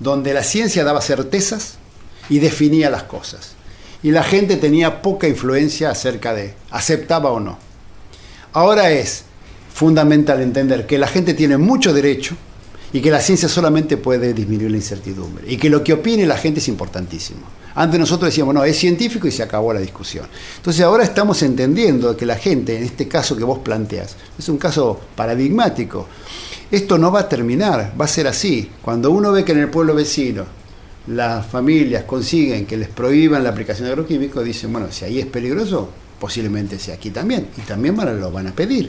[0.00, 1.76] donde la ciencia daba certezas
[2.28, 3.52] y definía las cosas.
[4.02, 7.58] Y la gente tenía poca influencia acerca de aceptaba o no.
[8.52, 9.25] Ahora es
[9.76, 12.34] fundamental entender que la gente tiene mucho derecho
[12.94, 16.38] y que la ciencia solamente puede disminuir la incertidumbre y que lo que opine la
[16.38, 17.40] gente es importantísimo.
[17.74, 20.28] Antes nosotros decíamos, no, es científico y se acabó la discusión.
[20.56, 24.56] Entonces ahora estamos entendiendo que la gente, en este caso que vos planteas, es un
[24.56, 26.08] caso paradigmático.
[26.70, 28.70] Esto no va a terminar, va a ser así.
[28.80, 30.46] Cuando uno ve que en el pueblo vecino
[31.08, 35.26] las familias consiguen que les prohíban la aplicación de agroquímicos, dicen, bueno, si ahí es
[35.26, 37.48] peligroso, posiblemente sea aquí también.
[37.58, 38.88] Y también lo van a pedir.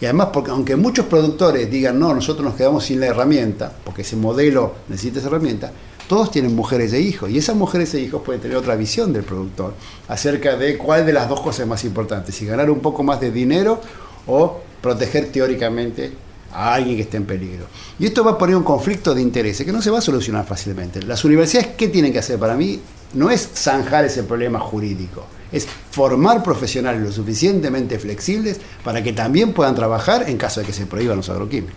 [0.00, 4.02] Y además, porque aunque muchos productores digan, no, nosotros nos quedamos sin la herramienta, porque
[4.02, 5.72] ese modelo necesita esa herramienta,
[6.06, 7.30] todos tienen mujeres e hijos.
[7.30, 9.74] Y esas mujeres e hijos pueden tener otra visión del productor
[10.08, 13.20] acerca de cuál de las dos cosas es más importante, si ganar un poco más
[13.20, 13.80] de dinero
[14.26, 16.12] o proteger teóricamente
[16.52, 17.66] a alguien que esté en peligro.
[17.98, 20.46] Y esto va a poner un conflicto de intereses que no se va a solucionar
[20.46, 21.02] fácilmente.
[21.02, 22.38] Las universidades, ¿qué tienen que hacer?
[22.38, 22.80] Para mí,
[23.14, 25.24] no es zanjar ese problema jurídico
[25.56, 30.72] es formar profesionales lo suficientemente flexibles para que también puedan trabajar en caso de que
[30.72, 31.74] se prohíban los agroquímicos.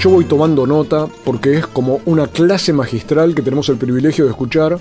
[0.00, 4.30] Yo voy tomando nota porque es como una clase magistral que tenemos el privilegio de
[4.30, 4.78] escuchar,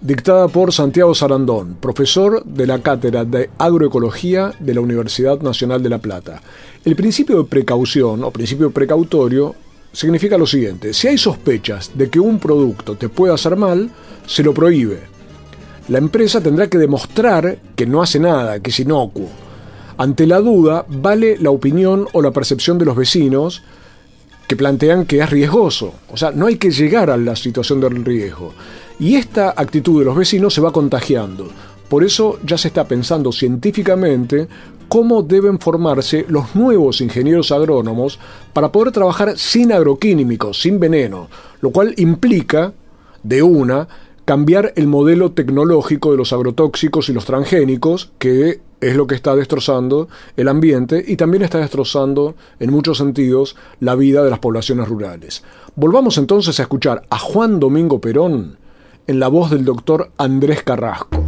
[0.00, 5.90] dictada por Santiago Sarandón, profesor de la Cátedra de Agroecología de la Universidad Nacional de
[5.90, 6.40] La Plata.
[6.84, 9.54] El principio de precaución o principio precautorio
[9.92, 13.90] significa lo siguiente, si hay sospechas de que un producto te pueda hacer mal,
[14.26, 15.19] se lo prohíbe
[15.90, 19.28] la empresa tendrá que demostrar que no hace nada, que es inocuo.
[19.98, 23.64] Ante la duda, vale la opinión o la percepción de los vecinos
[24.46, 25.94] que plantean que es riesgoso.
[26.08, 28.54] O sea, no hay que llegar a la situación del riesgo.
[29.00, 31.48] Y esta actitud de los vecinos se va contagiando.
[31.88, 34.46] Por eso ya se está pensando científicamente
[34.88, 38.20] cómo deben formarse los nuevos ingenieros agrónomos
[38.52, 41.28] para poder trabajar sin agroquímicos, sin veneno,
[41.60, 42.74] lo cual implica,
[43.22, 43.86] de una,
[44.24, 49.36] cambiar el modelo tecnológico de los agrotóxicos y los transgénicos, que es lo que está
[49.36, 54.88] destrozando el ambiente y también está destrozando, en muchos sentidos, la vida de las poblaciones
[54.88, 55.44] rurales.
[55.76, 58.58] Volvamos entonces a escuchar a Juan Domingo Perón
[59.06, 61.22] en la voz del doctor Andrés Carrasco.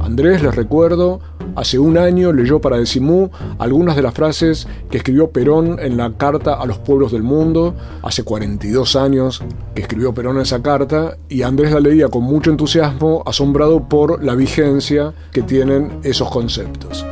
[0.00, 1.20] Andrés, les recuerdo,
[1.58, 6.12] hace un año leyó para Decimú algunas de las frases que escribió Perón en la
[6.12, 7.74] Carta a los Pueblos del Mundo.
[8.02, 9.42] Hace 42 años
[9.74, 14.34] que escribió Perón esa carta y Andrés la leía con mucho entusiasmo, asombrado por la
[14.34, 17.04] vigencia que tienen esos conceptos.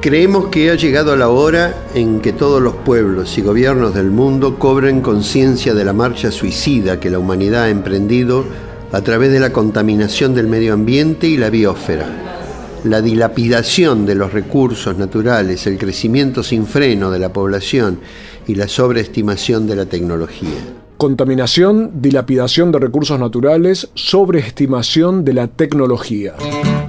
[0.00, 4.58] Creemos que ha llegado la hora en que todos los pueblos y gobiernos del mundo
[4.58, 8.44] cobren conciencia de la marcha suicida que la humanidad ha emprendido
[8.92, 12.37] a través de la contaminación del medio ambiente y la biosfera,
[12.84, 18.00] la dilapidación de los recursos naturales, el crecimiento sin freno de la población
[18.46, 20.58] y la sobreestimación de la tecnología.
[20.96, 26.34] Contaminación, dilapidación de recursos naturales, sobreestimación de la tecnología.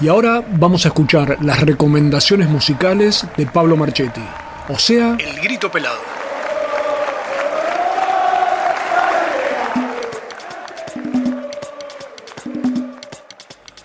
[0.00, 4.22] Y ahora vamos a escuchar las recomendaciones musicales de Pablo Marchetti,
[4.68, 6.17] o sea, El Grito Pelado.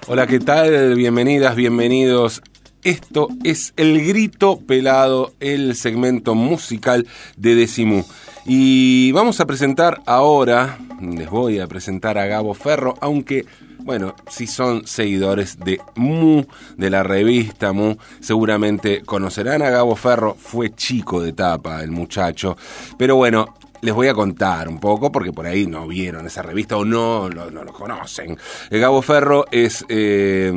[0.05, 0.95] Hola, ¿qué tal?
[0.95, 2.41] Bienvenidas, bienvenidos.
[2.83, 8.03] Esto es El Grito Pelado, el segmento musical de Decimu.
[8.45, 13.45] Y vamos a presentar ahora, les voy a presentar a Gabo Ferro, aunque,
[13.79, 16.43] bueno, si son seguidores de Mu,
[16.75, 22.57] de la revista Mu, seguramente conocerán a Gabo Ferro, fue chico de tapa el muchacho,
[22.97, 23.53] pero bueno,
[23.83, 27.29] les voy a contar un poco, porque por ahí no vieron esa revista o no,
[27.29, 28.37] no, lo conocen.
[28.69, 29.85] El Gabo Ferro es...
[29.89, 30.49] eh,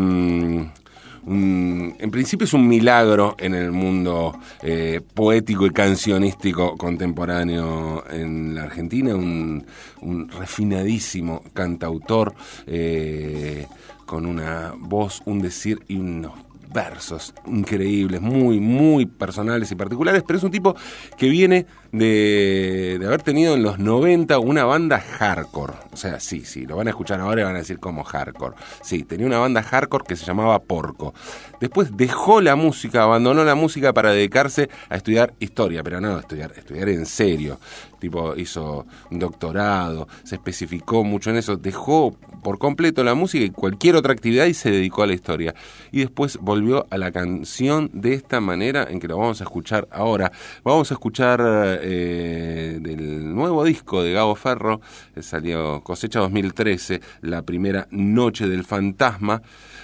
[1.28, 8.54] un- en principio es un milagro en el mundo eh, poético y cancionístico contemporáneo en
[8.54, 9.66] la Argentina, un,
[10.02, 12.32] un refinadísimo cantautor
[12.68, 13.66] eh,
[14.04, 16.32] con una voz, un decir y unos
[16.72, 20.76] versos increíbles, muy, muy personales y particulares, pero es un tipo
[21.16, 21.64] que viene
[21.98, 25.74] de, de haber tenido en los 90 una banda hardcore.
[25.92, 28.54] O sea, sí, sí, lo van a escuchar ahora y van a decir como hardcore.
[28.82, 31.14] Sí, tenía una banda hardcore que se llamaba Porco.
[31.60, 36.52] Después dejó la música, abandonó la música para dedicarse a estudiar historia, pero no, estudiar,
[36.56, 37.58] estudiar en serio.
[37.98, 43.50] Tipo, hizo un doctorado, se especificó mucho en eso, dejó por completo la música y
[43.50, 45.54] cualquier otra actividad y se dedicó a la historia.
[45.92, 49.88] Y después volvió a la canción de esta manera en que lo vamos a escuchar
[49.90, 50.30] ahora.
[50.62, 51.40] Vamos a escuchar
[51.88, 54.80] eh, del nuevo disco de Gabo Ferro,
[55.14, 59.42] que salió cosecha 2013, la primera noche del fantasma.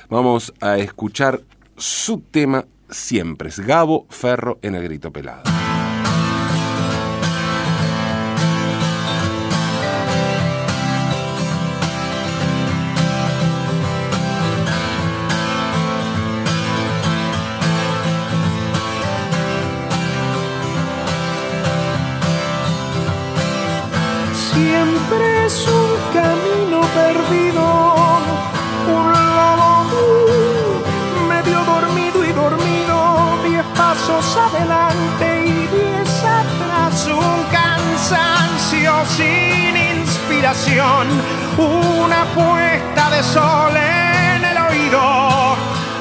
[0.09, 1.43] Vamos a escuchar
[1.77, 5.52] su tema siempre, es Gabo Ferro en el grito pelado.
[39.17, 41.07] Sin inspiración,
[41.59, 45.57] una puesta de sol en el oído,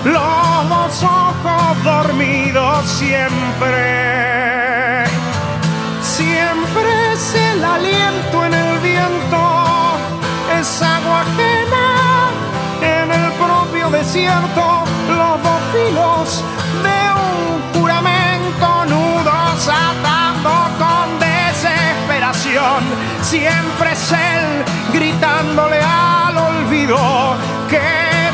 [0.05, 3.81] los dos ojos dormidos siempre.
[6.01, 9.97] Siempre es el aliento en el viento,
[10.57, 12.29] es agua ajena
[12.81, 16.43] en el propio desierto, los dos filos
[16.85, 23.00] de un juramento, nudos atando con desesperación.
[23.31, 26.97] Siempre es él gritándole al olvido
[27.69, 27.79] que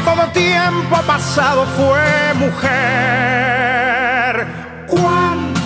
[0.04, 2.68] todo tiempo pasado fue mujer.
[4.88, 5.62] ¿Cuánto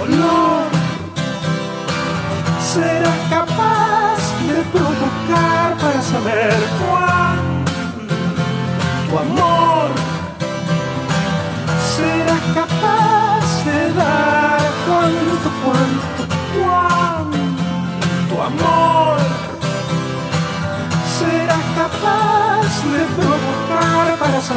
[0.00, 0.64] dolor
[2.72, 4.16] será capaz
[4.48, 6.83] de provocar para saber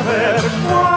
[0.07, 0.96] para saber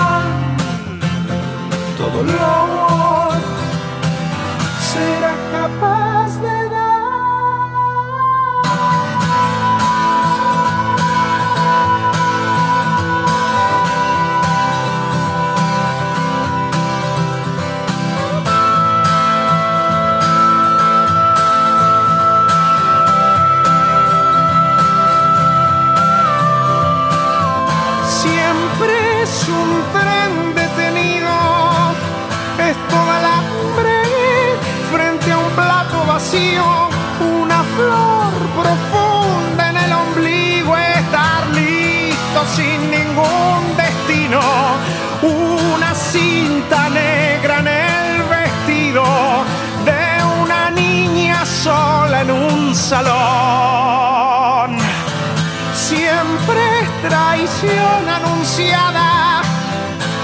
[57.60, 59.42] traición anunciada,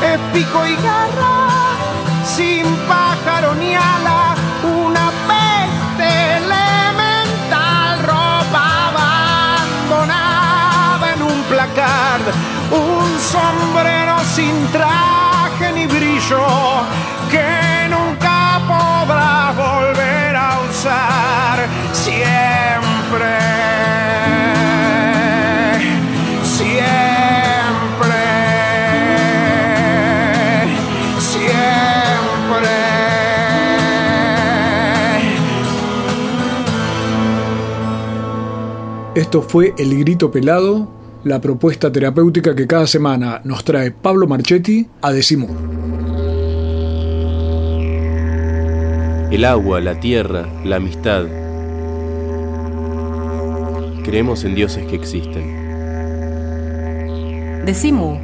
[0.03, 1.49] es pico y garra,
[2.25, 8.89] sin pájaro ni ala, una peste elemental, ropa
[9.89, 12.23] abandonada en un placard,
[12.71, 16.47] un sombrero sin traje ni brillo
[39.27, 40.89] Esto fue El Grito Pelado,
[41.25, 45.49] la propuesta terapéutica que cada semana nos trae Pablo Marchetti a Decimú.
[49.33, 51.27] El agua, la tierra, la amistad.
[54.05, 55.45] Creemos en dioses que existen.
[57.67, 58.21] Decimu.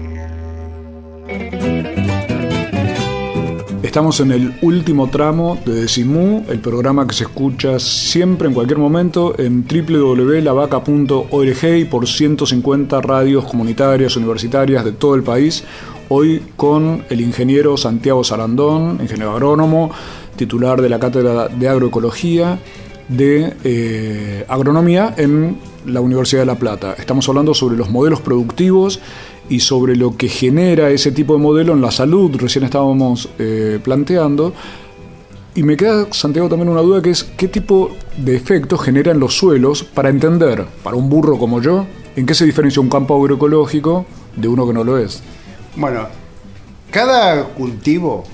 [3.93, 8.79] Estamos en el último tramo de Decimú, el programa que se escucha siempre en cualquier
[8.79, 15.65] momento en www.lavaca.org y por 150 radios comunitarias, universitarias de todo el país.
[16.09, 19.91] Hoy con el ingeniero Santiago Sarandón, ingeniero agrónomo,
[20.37, 22.59] titular de la Cátedra de Agroecología
[23.09, 26.95] de eh, Agronomía en la Universidad de La Plata.
[26.99, 29.01] Estamos hablando sobre los modelos productivos
[29.53, 33.79] y sobre lo que genera ese tipo de modelo en la salud, recién estábamos eh,
[33.85, 34.55] planteando.
[35.55, 39.37] Y me queda, Santiago, también una duda que es qué tipo de efectos generan los
[39.37, 41.85] suelos para entender, para un burro como yo,
[42.17, 45.23] en qué se diferencia un campo agroecológico de uno que no lo es.
[45.77, 46.07] Bueno,
[46.91, 48.25] cada cultivo,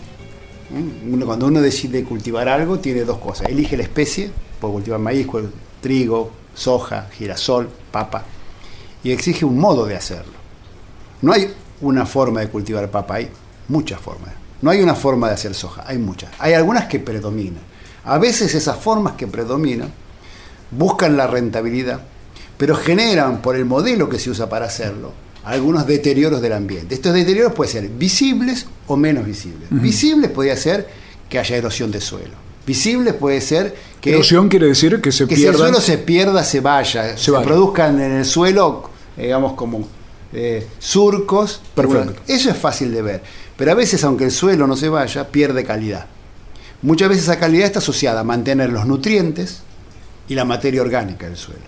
[0.72, 1.12] ¿m?
[1.14, 3.48] uno- cuando uno decide cultivar algo, tiene dos cosas.
[3.48, 5.26] Elige la especie, puede cultivar maíz,
[5.80, 8.24] trigo, soja, girasol, papa,
[9.02, 10.38] y exige un modo de hacerlo.
[11.22, 13.28] No hay una forma de cultivar papa, hay
[13.68, 14.30] muchas formas.
[14.60, 16.30] No hay una forma de hacer soja, hay muchas.
[16.38, 17.62] Hay algunas que predominan.
[18.04, 19.92] A veces esas formas que predominan
[20.70, 22.00] buscan la rentabilidad,
[22.56, 25.12] pero generan por el modelo que se usa para hacerlo
[25.44, 26.94] algunos deterioros del ambiente.
[26.94, 29.68] Estos deterioros pueden ser visibles o menos visibles.
[29.70, 30.88] Visibles podría ser
[31.28, 32.34] que haya erosión de suelo.
[32.66, 36.44] Visibles puede ser que, Erosión quiere decir que se que si el suelo se pierda,
[36.44, 37.46] se vaya, se, vaya.
[37.46, 39.88] produzcan en el suelo, digamos, como
[40.32, 41.60] eh, surcos.
[41.74, 42.04] Perfecto.
[42.04, 43.22] Bueno, eso es fácil de ver.
[43.56, 46.06] Pero a veces, aunque el suelo no se vaya, pierde calidad.
[46.82, 49.62] Muchas veces esa calidad está asociada a mantener los nutrientes
[50.28, 51.62] y la materia orgánica del suelo.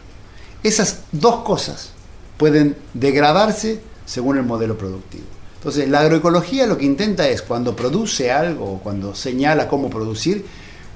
[0.62, 1.90] Esas dos cosas
[2.36, 5.24] pueden degradarse según el modelo productivo.
[5.56, 10.46] Entonces, la agroecología lo que intenta es, cuando produce algo o cuando señala cómo producir,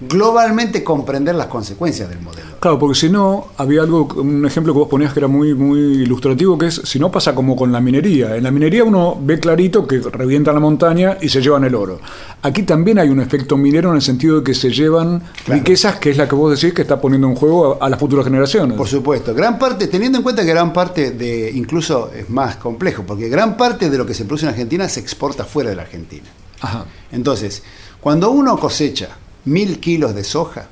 [0.00, 2.56] globalmente comprender las consecuencias del modelo.
[2.60, 5.78] Claro, porque si no, había algo, un ejemplo que vos ponías que era muy, muy
[6.02, 8.36] ilustrativo, que es, si no pasa como con la minería.
[8.36, 12.00] En la minería uno ve clarito que revientan la montaña y se llevan el oro.
[12.42, 16.10] Aquí también hay un efecto minero en el sentido de que se llevan riquezas, que
[16.10, 18.76] es la que vos decís que está poniendo en juego a, a las futuras generaciones.
[18.76, 23.04] Por supuesto, gran parte, teniendo en cuenta que gran parte de, incluso es más complejo,
[23.06, 25.82] porque gran parte de lo que se produce en Argentina se exporta fuera de la
[25.82, 26.26] Argentina.
[26.60, 26.86] Ajá.
[27.12, 27.62] Entonces,
[28.00, 30.68] cuando uno cosecha mil kilos de soja,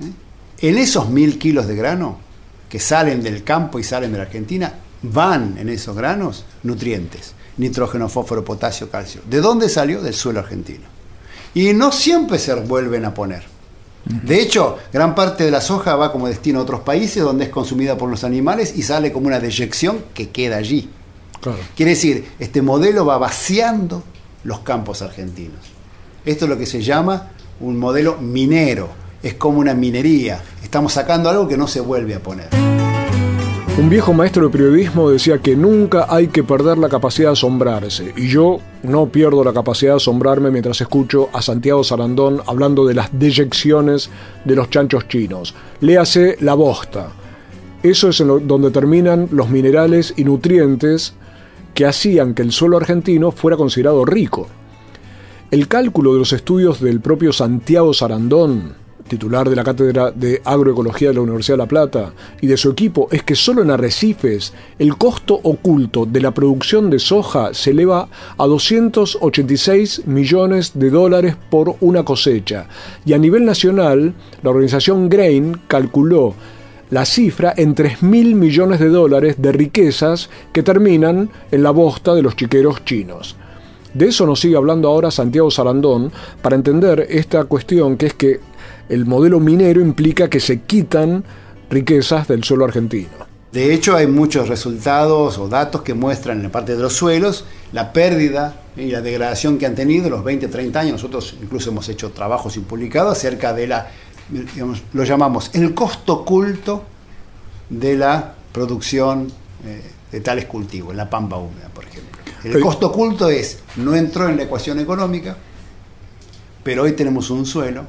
[0.00, 0.68] ¿eh?
[0.68, 2.18] en esos mil kilos de grano
[2.68, 4.72] que salen del campo y salen de la Argentina,
[5.02, 9.22] van en esos granos nutrientes, nitrógeno, fósforo, potasio, calcio.
[9.28, 10.02] ¿De dónde salió?
[10.02, 10.84] Del suelo argentino.
[11.54, 13.44] Y no siempre se vuelven a poner.
[14.04, 17.50] De hecho, gran parte de la soja va como destino a otros países donde es
[17.50, 20.88] consumida por los animales y sale como una deyección que queda allí.
[21.40, 21.58] Claro.
[21.74, 24.04] Quiere decir, este modelo va vaciando
[24.44, 25.58] los campos argentinos.
[26.24, 28.88] Esto es lo que se llama un modelo minero.
[29.22, 30.42] Es como una minería.
[30.62, 32.48] Estamos sacando algo que no se vuelve a poner.
[33.78, 38.14] Un viejo maestro de periodismo decía que nunca hay que perder la capacidad de asombrarse.
[38.16, 42.94] Y yo no pierdo la capacidad de asombrarme mientras escucho a Santiago Sarandón hablando de
[42.94, 44.08] las deyecciones
[44.46, 45.54] de los chanchos chinos.
[45.80, 47.08] Léase la bosta.
[47.82, 51.12] Eso es en lo- donde terminan los minerales y nutrientes
[51.74, 54.48] que hacían que el suelo argentino fuera considerado rico.
[55.48, 58.74] El cálculo de los estudios del propio Santiago Sarandón,
[59.06, 62.68] titular de la Cátedra de Agroecología de la Universidad de La Plata, y de su
[62.68, 67.70] equipo es que solo en arrecifes el costo oculto de la producción de soja se
[67.70, 72.66] eleva a 286 millones de dólares por una cosecha.
[73.04, 76.34] Y a nivel nacional, la organización Grain calculó
[76.90, 82.16] la cifra en 3 mil millones de dólares de riquezas que terminan en la bosta
[82.16, 83.36] de los chiqueros chinos.
[83.96, 88.40] De eso nos sigue hablando ahora Santiago Sarandón para entender esta cuestión que es que
[88.90, 91.24] el modelo minero implica que se quitan
[91.70, 93.08] riquezas del suelo argentino.
[93.52, 97.46] De hecho, hay muchos resultados o datos que muestran en la parte de los suelos
[97.72, 100.92] la pérdida y la degradación que han tenido los 20, 30 años.
[100.92, 103.90] Nosotros incluso hemos hecho trabajos y publicados acerca de la
[104.30, 106.84] digamos, lo llamamos el costo oculto
[107.70, 109.28] de la producción
[109.64, 112.05] eh, de tales cultivos, en la pampa húmeda, por ejemplo.
[112.54, 115.36] El costo oculto es, no entró en la ecuación económica,
[116.62, 117.84] pero hoy tenemos un suelo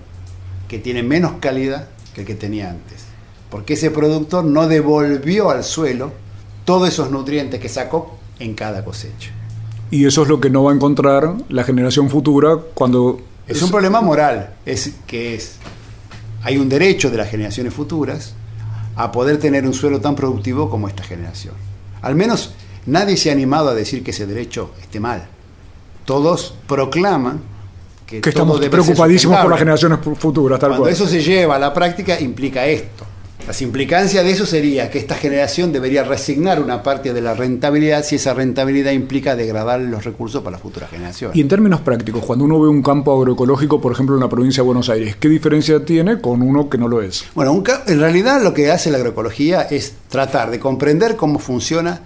[0.68, 3.05] que tiene menos calidad que el que tenía antes,
[3.49, 6.12] porque ese productor no devolvió al suelo
[6.66, 9.32] todos esos nutrientes que sacó en cada cosecha.
[9.91, 13.22] Y eso es lo que no va a encontrar la generación futura cuando...
[13.47, 15.58] Es un problema moral, es que es
[16.43, 18.34] hay un derecho de las generaciones futuras
[18.95, 21.53] a poder tener un suelo tan productivo como esta generación.
[22.01, 22.53] Al menos
[22.88, 25.28] nadie se ha animado a decir que ese derecho esté mal.
[26.06, 27.42] Todos proclaman
[28.06, 30.60] que, que estamos preocupadísimos por las generaciones futuras.
[30.60, 33.06] Tal Cuando eso se lleva a la práctica implica esto.
[33.48, 38.04] Las implicancias de eso sería que esta generación debería resignar una parte de la rentabilidad
[38.04, 41.32] si esa rentabilidad implica degradar los recursos para la futura generación.
[41.34, 44.64] Y en términos prácticos, cuando uno ve un campo agroecológico, por ejemplo, en la provincia
[44.64, 47.24] de Buenos Aires, ¿qué diferencia tiene con uno que no lo es?
[47.36, 52.02] Bueno, en realidad lo que hace la agroecología es tratar de comprender cómo funciona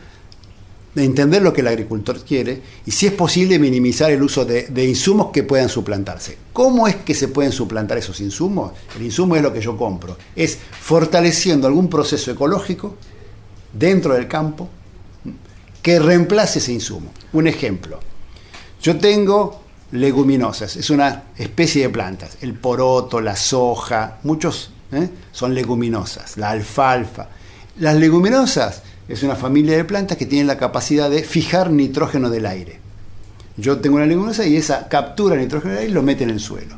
[0.94, 4.64] de entender lo que el agricultor quiere y si es posible minimizar el uso de,
[4.68, 6.38] de, insumos que puedan suplantarse.
[6.52, 8.74] ¿Cómo es que se pueden suplantar esos insumos?
[8.96, 10.18] El insumo es lo que yo compro.
[10.36, 12.98] Es fortaleciendo algún proceso ecológico
[13.72, 14.70] dentro del campo
[15.82, 17.12] que reemplace ese insumo.
[17.34, 18.00] Un ejemplo.
[18.82, 19.62] Yo tengo
[19.92, 22.38] leguminosas, es una especie de plantas.
[22.42, 25.10] El poroto, la soja, muchos ¿eh?
[25.32, 27.30] son leguminosas, la alfalfa.
[27.80, 32.46] Las leguminosas es una familia de plantas que tienen la capacidad de fijar nitrógeno del
[32.46, 32.80] aire.
[33.58, 36.40] Yo tengo una leguminosa y esa captura nitrógeno del aire y lo mete en el
[36.40, 36.76] suelo.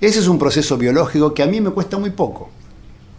[0.00, 2.50] Ese es un proceso biológico que a mí me cuesta muy poco.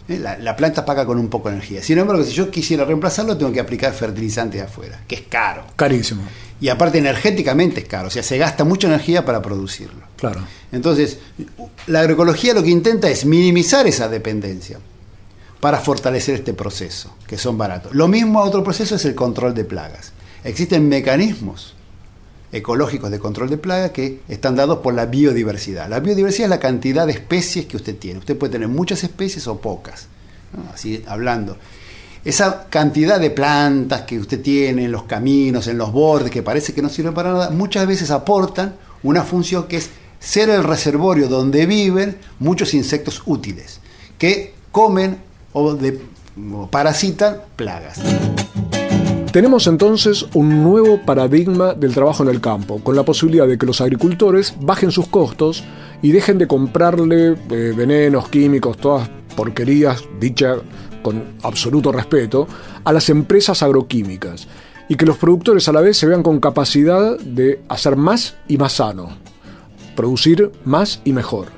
[0.08, 0.18] ¿eh?
[0.18, 1.82] La, la, planta paga con un poco de energía.
[1.82, 5.64] Sin embargo, si yo quisiera reemplazarlo, tengo que aplicar fertilizante de afuera, que es caro.
[5.74, 6.22] Carísimo.
[6.60, 8.08] Y aparte, energéticamente es caro.
[8.08, 10.02] O sea, se gasta mucha energía para producirlo.
[10.16, 10.42] Claro.
[10.72, 11.18] Entonces,
[11.86, 14.78] la agroecología lo que intenta es minimizar esa dependencia
[15.60, 17.94] para fortalecer este proceso, que son baratos.
[17.94, 20.12] Lo mismo otro proceso es el control de plagas.
[20.44, 21.74] Existen mecanismos
[22.52, 25.88] ecológicos de control de plagas que están dados por la biodiversidad.
[25.88, 28.20] La biodiversidad es la cantidad de especies que usted tiene.
[28.20, 30.06] Usted puede tener muchas especies o pocas,
[30.72, 31.56] así hablando.
[32.24, 36.74] Esa cantidad de plantas que usted tiene en los caminos, en los bordes, que parece
[36.74, 41.28] que no sirven para nada, muchas veces aportan una función que es ser el reservorio
[41.28, 43.80] donde viven muchos insectos útiles,
[44.18, 45.18] que comen
[45.56, 45.98] o, de,
[46.52, 47.98] o parasitan plagas.
[49.32, 53.66] Tenemos entonces un nuevo paradigma del trabajo en el campo, con la posibilidad de que
[53.66, 55.64] los agricultores bajen sus costos
[56.02, 60.56] y dejen de comprarle eh, venenos, químicos, todas porquerías, dicha
[61.02, 62.46] con absoluto respeto,
[62.84, 64.48] a las empresas agroquímicas
[64.88, 68.58] y que los productores a la vez se vean con capacidad de hacer más y
[68.58, 69.08] más sano,
[69.94, 71.48] producir más y mejor.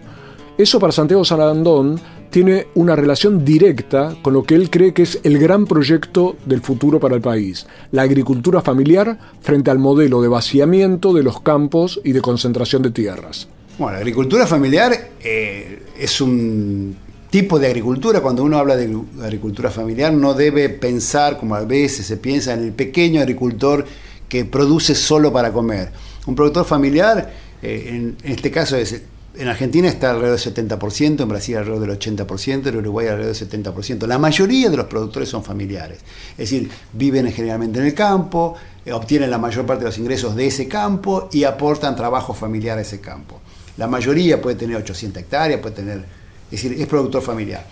[0.57, 5.21] Eso para Santiago Sarandón tiene una relación directa con lo que él cree que es
[5.23, 10.29] el gran proyecto del futuro para el país, la agricultura familiar frente al modelo de
[10.29, 13.49] vaciamiento de los campos y de concentración de tierras.
[13.79, 16.97] Bueno, la agricultura familiar eh, es un
[17.31, 22.07] tipo de agricultura, cuando uno habla de agricultura familiar no debe pensar como a veces
[22.07, 23.85] se piensa en el pequeño agricultor
[24.29, 25.91] que produce solo para comer.
[26.27, 29.03] Un productor familiar, eh, en, en este caso es
[29.39, 33.65] en Argentina está alrededor del 70%, en Brasil alrededor del 80%, en Uruguay alrededor del
[33.65, 34.07] 70%.
[34.07, 36.01] La mayoría de los productores son familiares,
[36.33, 40.35] es decir, viven generalmente en el campo, eh, obtienen la mayor parte de los ingresos
[40.35, 43.41] de ese campo y aportan trabajo familiar a ese campo.
[43.77, 47.65] La mayoría puede tener 800 hectáreas, puede tener, es decir, es productor familiar.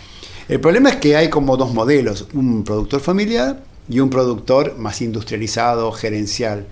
[0.48, 3.58] El problema es que hay como dos modelos, un productor familiar
[3.88, 6.66] y un productor más industrializado, gerencial.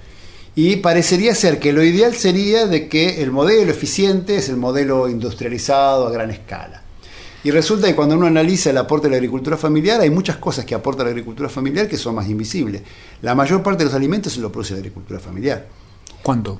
[0.56, 5.08] Y parecería ser que lo ideal sería de que el modelo eficiente es el modelo
[5.08, 6.82] industrializado a gran escala.
[7.42, 10.64] Y resulta que cuando uno analiza el aporte de la agricultura familiar, hay muchas cosas
[10.64, 12.82] que aporta la agricultura familiar que son más invisibles.
[13.20, 15.66] La mayor parte de los alimentos se lo produce la agricultura familiar.
[16.22, 16.58] ¿Cuánto?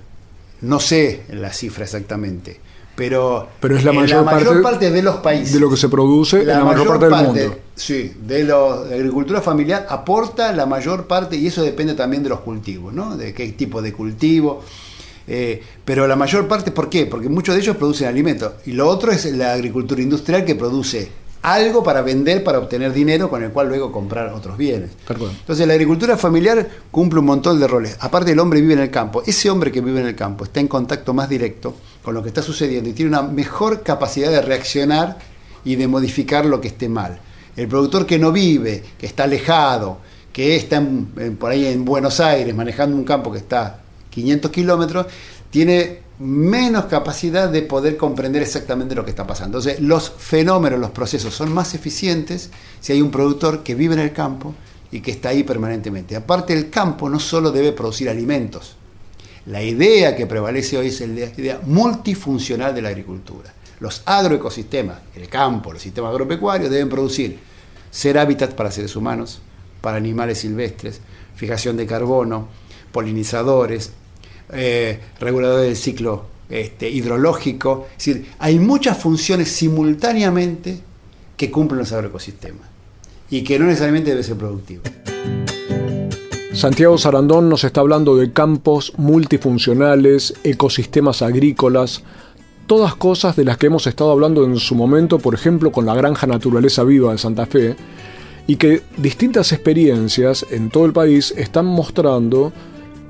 [0.61, 2.61] No sé la cifra exactamente,
[2.97, 4.24] pero, Pero es la mayor,
[4.62, 5.53] parte, de los países.
[5.53, 7.57] De lo que se produce en la mayor, parte del mundo.
[7.74, 12.28] Sí, de lo- la agricultura familiar aporta la mayor parte, y eso depende también de
[12.28, 13.16] los cultivos, ¿no?
[13.16, 14.62] De qué tipo de cultivo.
[15.26, 17.07] Eh, pero la mayor parte, ¿por qué?
[17.07, 18.53] Porque muchos de ellos producen alimentos.
[18.66, 21.09] Y lo otro es la agricultura industrial que produce
[21.45, 24.90] algo para vender, para obtener dinero con el cual luego comprar otros bienes.
[25.40, 27.99] Entonces la agricultura familiar cumple un montón de roles.
[28.01, 29.22] Aparte el hombre vive en el campo.
[29.26, 32.28] Ese hombre que vive en el campo está en contacto más directo con lo que
[32.28, 35.18] está sucediendo y tiene una mejor capacidad de reaccionar
[35.66, 37.18] y de modificar lo que esté mal.
[37.57, 39.99] El productor que no vive, que está alejado,
[40.32, 43.80] que está en- en- por ahí en Buenos Aires manejando un campo que está
[44.11, 45.07] 500 kilómetros,
[45.55, 49.59] tiene menos capacidad de poder comprender exactamente lo que está pasando.
[49.59, 52.50] Entonces, los fenómenos, los procesos son más eficientes
[52.80, 54.52] si hay un productor que vive en el campo
[54.90, 56.16] y que está ahí permanentemente.
[56.16, 58.74] Aparte, el campo no solo debe producir alimentos.
[59.46, 63.55] La idea que prevalece hoy es la idea multifuncional de la agricultura.
[63.78, 67.38] Los agroecosistemas, el campo, los sistemas agropecuarios deben producir
[67.92, 69.40] ser hábitat para seres humanos,
[69.80, 71.00] para animales silvestres,
[71.36, 72.48] fijación de carbono,
[72.90, 73.92] polinizadores,
[74.55, 77.86] eh, reguladores del ciclo este, hidrológico.
[77.98, 80.78] Es decir, hay muchas funciones simultáneamente
[81.36, 82.68] que cumplen los agroecosistemas
[83.30, 84.82] y que no necesariamente debe ser productivo.
[86.52, 92.02] Santiago Sarandón nos está hablando de campos multifuncionales, ecosistemas agrícolas,
[92.66, 95.94] todas cosas de las que hemos estado hablando en su momento, por ejemplo, con la
[95.94, 97.74] granja Naturaleza Viva de Santa Fe,
[98.46, 102.52] y que distintas experiencias en todo el país están mostrando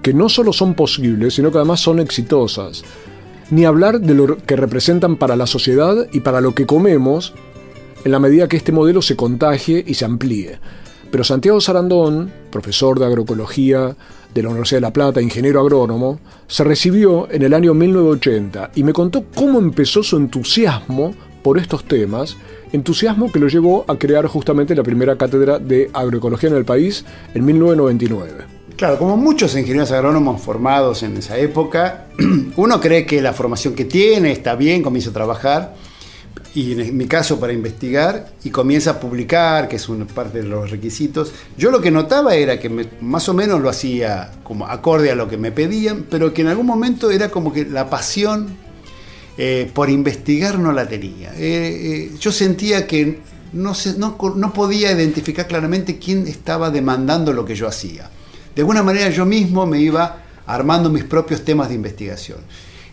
[0.04, 2.84] que no solo son posibles, sino que además son exitosas.
[3.50, 7.32] Ni hablar de lo que representan para la sociedad y para lo que comemos,
[8.04, 10.58] en la medida que este modelo se contagie y se amplíe.
[11.10, 13.96] Pero Santiago Sarandón, profesor de agroecología
[14.34, 18.84] de la Universidad de La Plata, ingeniero agrónomo, se recibió en el año 1980 y
[18.84, 22.36] me contó cómo empezó su entusiasmo por estos temas,
[22.72, 27.06] entusiasmo que lo llevó a crear justamente la primera cátedra de agroecología en el país
[27.32, 28.53] en 1999.
[28.76, 32.06] Claro, como muchos ingenieros agrónomos formados en esa época,
[32.56, 35.74] uno cree que la formación que tiene está bien, comienza a trabajar,
[36.56, 40.48] y en mi caso para investigar, y comienza a publicar, que es una parte de
[40.48, 41.32] los requisitos.
[41.56, 45.14] Yo lo que notaba era que me- más o menos lo hacía como acorde a
[45.14, 48.56] lo que me pedían, pero que en algún momento era como que la pasión
[49.36, 51.32] eh, por investigar no la tenía.
[51.34, 53.20] Eh, eh, yo sentía que
[53.52, 53.72] no,
[54.52, 58.10] podía identificar claramente quién estaba demandando lo que yo hacía.
[58.54, 62.38] De alguna manera yo mismo me iba armando mis propios temas de investigación.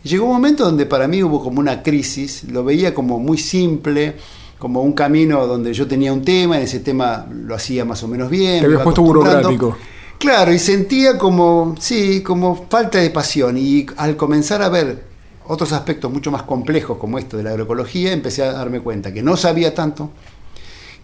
[0.03, 3.37] Y llegó un momento donde para mí hubo como una crisis, lo veía como muy
[3.37, 4.15] simple,
[4.57, 8.07] como un camino donde yo tenía un tema, en ese tema lo hacía más o
[8.07, 8.59] menos bien.
[8.59, 9.77] Te habías puesto burocrático.
[10.17, 13.57] Claro, y sentía como, sí, como falta de pasión.
[13.57, 15.03] Y al comenzar a ver
[15.47, 19.23] otros aspectos mucho más complejos como esto de la agroecología, empecé a darme cuenta que
[19.23, 20.11] no sabía tanto,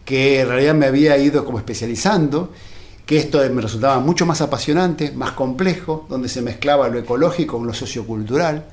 [0.05, 2.51] que en realidad me había ido como especializando,
[3.07, 7.65] que esto me resultaba mucho más apasionante, más complejo, donde se mezclaba lo ecológico con
[7.65, 8.65] lo sociocultural,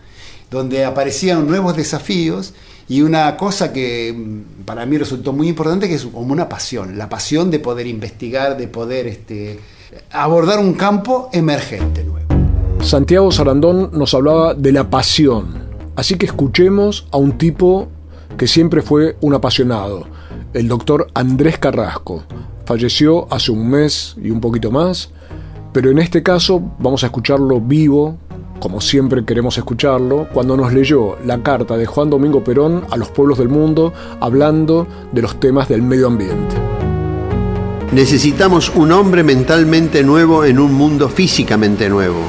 [0.51, 2.53] donde aparecían nuevos desafíos
[2.89, 6.99] y una cosa que mm, para mí resultó muy importante, que es como una pasión,
[6.99, 9.61] la pasión de poder investigar, de poder este,
[10.11, 12.05] abordar un campo emergente.
[12.81, 15.63] Santiago Sarandón nos hablaba de la pasión,
[15.95, 17.89] así que escuchemos a un tipo
[18.37, 20.09] que siempre fue un apasionado,
[20.53, 22.25] el doctor Andrés Carrasco.
[22.67, 25.11] Falleció hace un mes y un poquito más,
[25.73, 28.17] pero en este caso vamos a escucharlo vivo,
[28.59, 33.09] como siempre queremos escucharlo, cuando nos leyó la carta de Juan Domingo Perón a los
[33.11, 36.57] pueblos del mundo hablando de los temas del medio ambiente.
[37.93, 42.21] Necesitamos un hombre mentalmente nuevo en un mundo físicamente nuevo.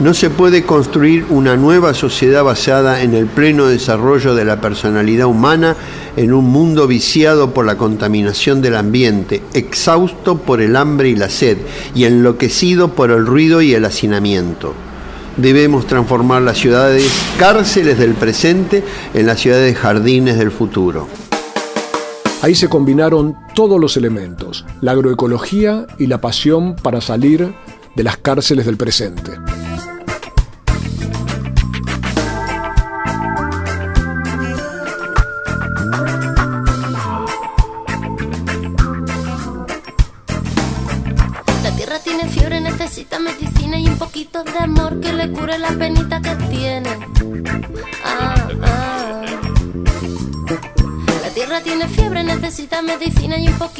[0.00, 5.26] No se puede construir una nueva sociedad basada en el pleno desarrollo de la personalidad
[5.26, 5.76] humana
[6.16, 11.30] en un mundo viciado por la contaminación del ambiente, exhausto por el hambre y la
[11.30, 11.58] sed
[11.94, 14.74] y enloquecido por el ruido y el hacinamiento.
[15.36, 18.82] Debemos transformar las ciudades cárceles del presente
[19.14, 21.06] en las ciudades jardines del futuro.
[22.42, 27.54] Ahí se combinaron todos los elementos, la agroecología y la pasión para salir
[27.94, 29.32] de las cárceles del presente.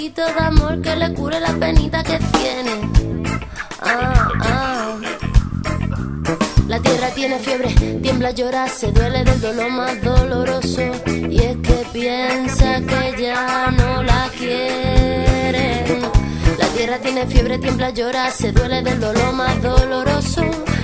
[0.04, 2.72] Poquito de amor que le cure la penita que tiene.
[3.80, 4.96] Ah, ah.
[6.68, 7.70] La tierra tiene fiebre,
[8.02, 10.82] tiembla, llora, se duele del dolor más doloroso.
[11.06, 16.02] Y es que piensa que ya no la quieren.
[16.58, 20.42] La tierra tiene fiebre, tiembla, llora, se duele del dolor más doloroso.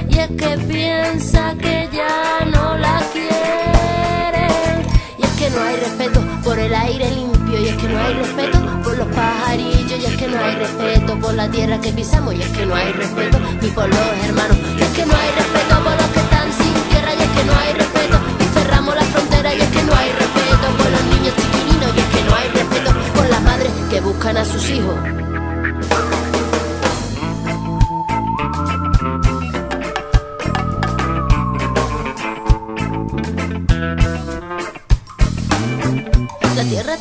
[0.08, 4.29] Y es que piensa que ya no la quieren.
[5.40, 7.58] Que no hay respeto por el aire limpio.
[7.62, 9.98] Y es que no hay respeto por los pajarillos.
[9.98, 12.34] Y es que no hay respeto por la tierra que pisamos.
[12.34, 14.58] Y es que no hay respeto ni por los hermanos.
[14.76, 17.14] Y es que no hay respeto por los que están sin tierra.
[17.14, 18.20] Y es que no hay respeto.
[18.38, 19.54] Y cerramos la frontera.
[19.54, 21.96] Y es que no hay respeto por los niños chiquilinos.
[21.96, 24.96] Y es que no hay respeto por las madres que buscan a sus hijos.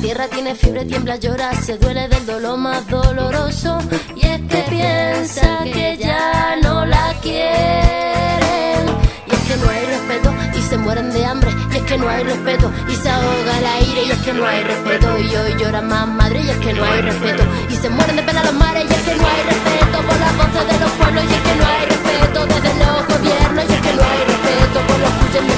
[0.00, 3.78] Tierra tiene fiebre, tiembla, llora, se duele del dolor más doloroso.
[4.16, 8.86] Y es que piensa que ya no la quieren.
[9.26, 11.50] Y es que no hay respeto y se mueren de hambre.
[11.70, 14.04] Y es que no hay respeto y se ahoga el aire.
[14.04, 16.40] Y es que no hay respeto y hoy llora más madre.
[16.44, 18.84] Y es que no hay respeto y se mueren de pena los mares.
[18.88, 21.24] Y es que no hay respeto por las voces de los pueblos.
[21.24, 23.64] Y es que no hay respeto desde los gobiernos.
[23.68, 25.12] Y es que no hay respeto por los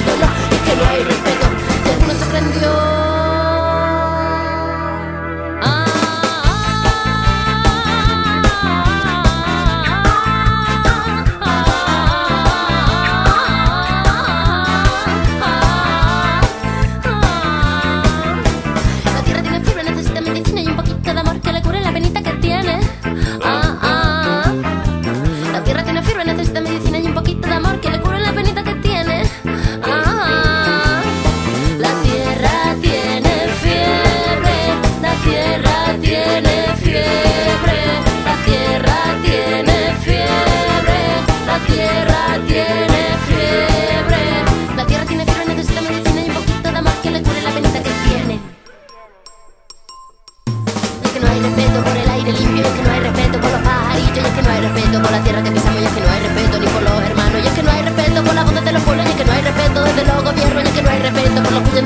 [0.05, 0.29] dolor.
[0.51, 1.45] Y es que no hay respeto
[1.85, 3.02] y alguno se prendió.
[3.02, 3.02] La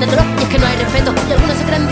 [0.06, 1.88] es que no hay respeto, y algunos se creen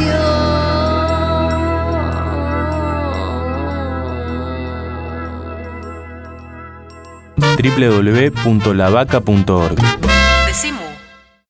[7.57, 10.04] www.lavaca.org